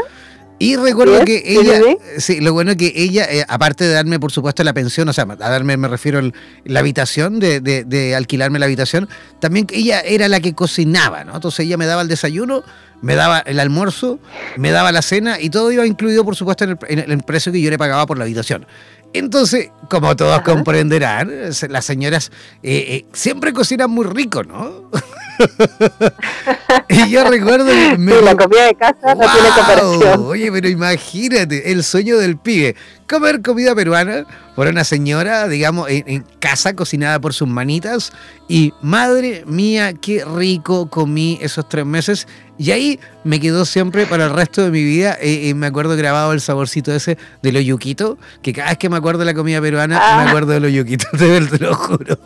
[0.59, 1.81] Y recuerdo que ella,
[2.19, 5.13] sí, lo bueno es que ella, eh, aparte de darme, por supuesto, la pensión, o
[5.13, 6.23] sea, a darme, me refiero a
[6.65, 9.09] la habitación, de, de, alquilarme la habitación,
[9.41, 11.35] también ella era la que cocinaba, ¿no?
[11.35, 12.63] Entonces ella me daba el desayuno,
[13.05, 14.19] me daba el almuerzo,
[14.57, 17.69] me daba la cena y todo iba incluido, por supuesto, en el, precio que yo
[17.69, 18.67] le pagaba por la habitación.
[19.13, 21.31] Entonces, como todos comprenderán,
[21.69, 22.33] las señoras
[22.63, 24.91] eh, eh, siempre cocinan muy rico, ¿no?
[26.89, 30.27] y yo recuerdo la comida de casa no tiene comparación.
[30.27, 32.77] Oye, pero imagínate, el sueño del pibe.
[33.09, 38.13] Comer comida peruana por una señora, digamos, en, casa, cocinada por sus manitas.
[38.49, 42.27] Y madre mía, qué rico comí esos tres meses.
[42.57, 45.17] Y ahí me quedó siempre para el resto de mi vida.
[45.21, 48.17] Eh, eh, me acuerdo grabado el saborcito ese de los yuquitos.
[48.43, 50.29] Que cada vez que me acuerdo de la comida peruana, me ah.
[50.29, 52.19] acuerdo de los yuquitos, te lo juro.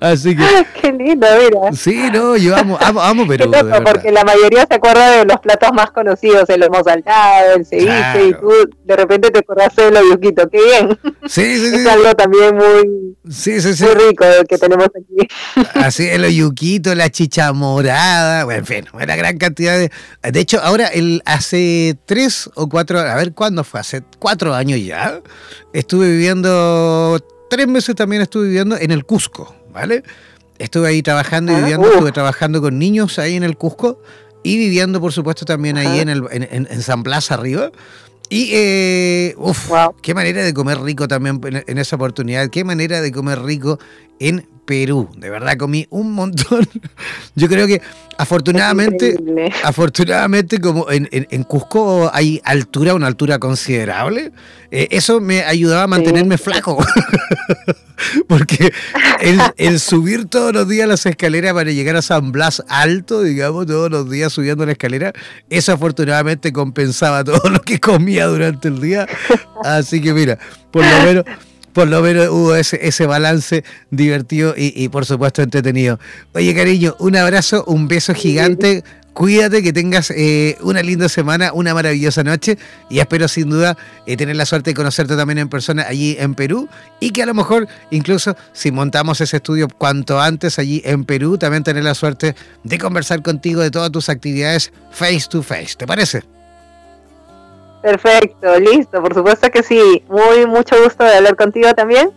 [0.00, 0.44] Así que.
[0.80, 1.72] Qué lindo, mira.
[1.72, 3.50] Sí, no, yo amo, amo, amo Perú.
[3.84, 8.28] porque la mayoría se acuerda de los platos más conocidos, el lomo saltado, el ceviche,
[8.28, 8.50] y tú
[8.84, 10.46] de repente te acordás de los yuquitos.
[10.50, 10.98] Qué bien.
[11.26, 11.76] Sí, sí, sí.
[11.76, 13.84] Es algo también muy, sí, sí, sí.
[13.84, 15.28] muy rico que tenemos aquí.
[15.74, 19.90] Así, el yuquitos, la chicha morada, bueno, en fin, una gran cantidad de.
[20.22, 24.80] De hecho, ahora, el, hace tres o cuatro, a ver cuándo fue, hace cuatro años
[24.84, 25.20] ya,
[25.72, 27.18] estuve viviendo
[27.54, 30.02] tres meses también estuve viviendo en el Cusco, ¿vale?
[30.58, 34.00] Estuve ahí trabajando y ah, viviendo, estuve trabajando con niños ahí en el Cusco
[34.42, 37.70] y viviendo, por supuesto, también ahí en, el, en, San Blas arriba.
[38.28, 39.70] Y, eh, uff,
[40.02, 43.78] qué manera de comer rico también en, esa oportunidad, qué manera de comer rico
[44.18, 45.08] en Perú.
[45.16, 46.66] De verdad comí un montón.
[47.34, 47.80] Yo creo que
[48.18, 49.16] afortunadamente,
[49.62, 54.32] afortunadamente como en, en, Cusco hay altura, una altura considerable,
[54.70, 56.84] eh, eso me ayudaba a mantenerme flaco.
[58.28, 58.72] Porque
[59.56, 63.90] el, subir todos los días las escaleras para llegar a San Blas alto, digamos, todos
[63.90, 65.12] los días subiendo la escalera,
[65.50, 69.06] eso afortunadamente compensaba todo lo que comía durante el día.
[69.64, 70.38] Así que mira,
[70.70, 71.24] por lo menos
[71.74, 75.98] por lo menos hubo ese, ese balance divertido y, por supuesto entretenido.
[76.32, 78.82] Oye, cariño, un abrazo, un beso gigante.
[79.12, 82.58] Cuídate, que tengas eh, una linda semana, una maravillosa noche
[82.90, 86.34] y espero sin duda eh, tener la suerte de conocerte también en persona allí en
[86.34, 86.68] Perú
[86.98, 91.38] y que a lo mejor incluso si montamos ese estudio cuanto antes allí en Perú,
[91.38, 95.76] también tener la suerte de conversar contigo de todas tus actividades face to face.
[95.76, 96.24] ¿Te parece?
[97.84, 100.02] Perfecto, listo, por supuesto que sí.
[100.08, 102.10] Muy, mucho gusto de hablar contigo también.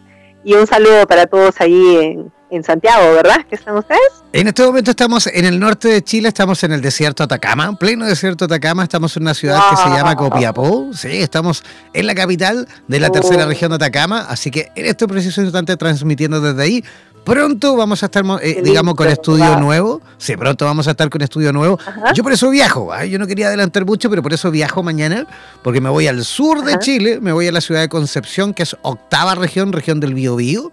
[0.45, 3.45] Y un saludo para todos ahí en, en Santiago, ¿verdad?
[3.49, 3.99] ¿Qué están ustedes?
[4.31, 8.05] En este momento estamos en el norte de Chile, estamos en el desierto Atacama, pleno
[8.05, 11.61] desierto Atacama, estamos en una ciudad que se llama Copiapó, sí, estamos
[11.91, 15.75] en la capital de la tercera región de Atacama, así que en este preciso instante
[15.75, 16.85] transmitiendo desde ahí
[17.27, 20.01] Pronto vamos a estar, eh, digamos, con estudio nuevo.
[20.17, 21.77] Sí, pronto vamos a estar con estudio nuevo.
[22.15, 22.93] Yo por eso viajo.
[22.93, 23.03] ¿ah?
[23.03, 25.27] Yo no quería adelantar mucho, pero por eso viajo mañana,
[25.61, 28.63] porque me voy al sur de Chile, me voy a la ciudad de Concepción, que
[28.63, 30.71] es octava región, región del Biobío.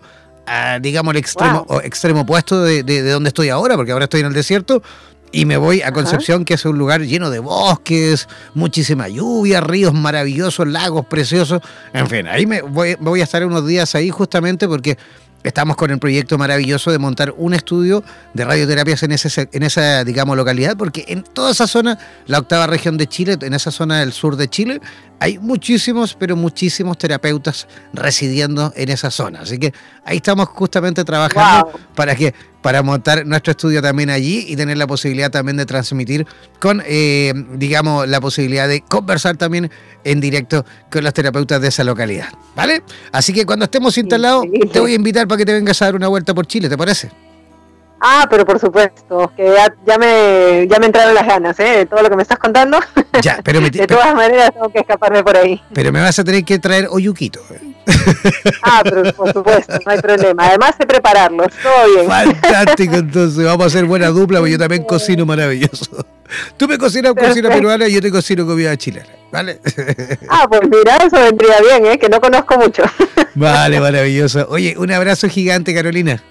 [0.80, 4.32] digamos, el extremo, extremo opuesto de, de, donde estoy ahora, porque ahora estoy en el
[4.32, 4.80] desierto,
[5.34, 9.92] y me voy a Concepción, que es un lugar lleno de bosques, muchísima lluvia, ríos
[9.92, 11.60] maravillosos, lagos preciosos.
[11.92, 14.96] En fin, ahí me voy, voy a estar unos días ahí justamente porque
[15.44, 20.02] Estamos con el proyecto maravilloso de montar un estudio de radioterapias en, ese, en esa,
[20.02, 24.00] digamos, localidad, porque en toda esa zona, la octava región de Chile, en esa zona
[24.00, 24.80] del sur de Chile,
[25.24, 29.40] hay muchísimos, pero muchísimos terapeutas residiendo en esa zona.
[29.40, 29.72] Así que
[30.04, 34.86] ahí estamos justamente trabajando para que para montar nuestro estudio también allí y tener la
[34.86, 36.26] posibilidad también de transmitir
[36.60, 39.70] con, eh, digamos, la posibilidad de conversar también
[40.04, 42.28] en directo con los terapeutas de esa localidad.
[42.54, 42.82] ¿Vale?
[43.10, 45.94] Así que cuando estemos instalados, te voy a invitar para que te vengas a dar
[45.94, 47.10] una vuelta por Chile, ¿te parece?
[48.06, 49.54] Ah, pero por supuesto, que
[49.86, 51.78] ya, me, ya me entraron las ganas, ¿eh?
[51.78, 52.78] De todo lo que me estás contando.
[53.22, 55.58] Ya, pero de todas maneras tengo que escaparme por ahí.
[55.72, 57.72] Pero me vas a tener que traer oyuquito, ¿eh?
[58.62, 60.48] Ah, pero por supuesto, no hay problema.
[60.48, 62.06] Además de prepararlos, todo bien.
[62.06, 66.04] Fantástico, entonces vamos a hacer buena dupla, porque yo también cocino maravilloso.
[66.58, 69.60] Tú me cocinas cocina peruana y yo te cocino comida chilena, ¿vale?
[70.28, 71.98] Ah, pues mira, eso vendría bien, ¿eh?
[71.98, 72.82] que no conozco mucho.
[73.34, 74.46] Vale, maravilloso.
[74.50, 76.22] Oye, un abrazo gigante, Carolina.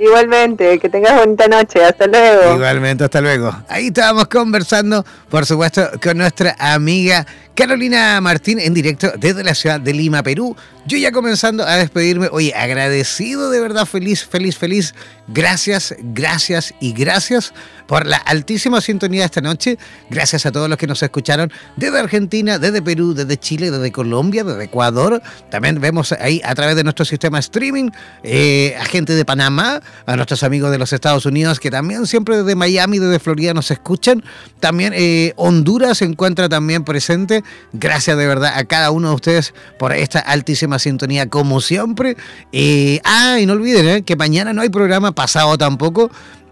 [0.00, 1.84] Igualmente, que tengas bonita noche.
[1.84, 2.54] Hasta luego.
[2.54, 3.54] Igualmente, hasta luego.
[3.68, 7.26] Ahí estábamos conversando, por supuesto, con nuestra amiga
[7.60, 10.56] Carolina Martín en directo desde la ciudad de Lima, Perú.
[10.86, 14.94] Yo ya comenzando a despedirme, oye, agradecido de verdad, feliz, feliz, feliz.
[15.28, 17.52] Gracias, gracias y gracias
[17.86, 19.78] por la altísima sintonía esta noche.
[20.08, 24.42] Gracias a todos los que nos escucharon desde Argentina, desde Perú, desde Chile, desde Colombia,
[24.42, 25.22] desde Ecuador.
[25.50, 27.90] También vemos ahí a través de nuestro sistema streaming
[28.22, 32.38] eh, a gente de Panamá, a nuestros amigos de los Estados Unidos que también siempre
[32.38, 34.24] desde Miami, desde Florida nos escuchan.
[34.60, 37.44] También eh, Honduras se encuentra también presente.
[37.72, 42.16] Gracias de verdad a cada uno de ustedes por esta altísima sintonía como siempre.
[42.52, 46.10] Eh, ah, y no olviden eh, que mañana no hay programa, pasado tampoco.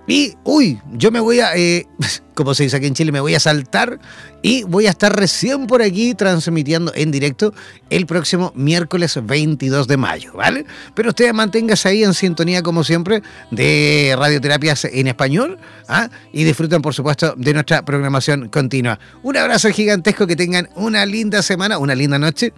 [0.09, 1.87] Y, uy, yo me voy a, eh,
[2.35, 4.01] como se dice aquí en Chile, me voy a saltar
[4.41, 7.53] y voy a estar recién por aquí transmitiendo en directo
[7.91, 10.65] el próximo miércoles 22 de mayo, ¿vale?
[10.95, 16.09] Pero ustedes manténganse ahí en sintonía, como siempre, de radioterapias en español ¿ah?
[16.33, 18.99] y disfruten, por supuesto, de nuestra programación continua.
[19.23, 22.55] Un abrazo gigantesco, que tengan una linda semana, una linda noche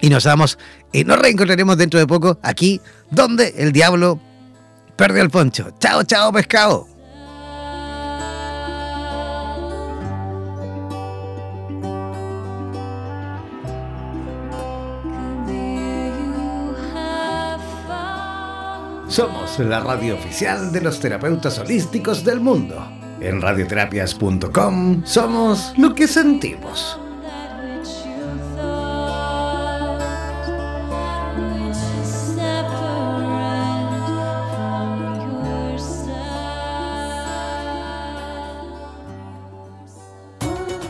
[0.00, 0.58] y nos vamos
[0.92, 2.80] y nos reencontraremos dentro de poco aquí,
[3.12, 4.20] donde el diablo
[5.02, 5.70] perdió el poncho.
[5.80, 6.86] Chao, chao, pescado.
[19.08, 22.88] Somos la radio oficial de los terapeutas holísticos del mundo.
[23.20, 27.01] En radioterapias.com somos lo que sentimos.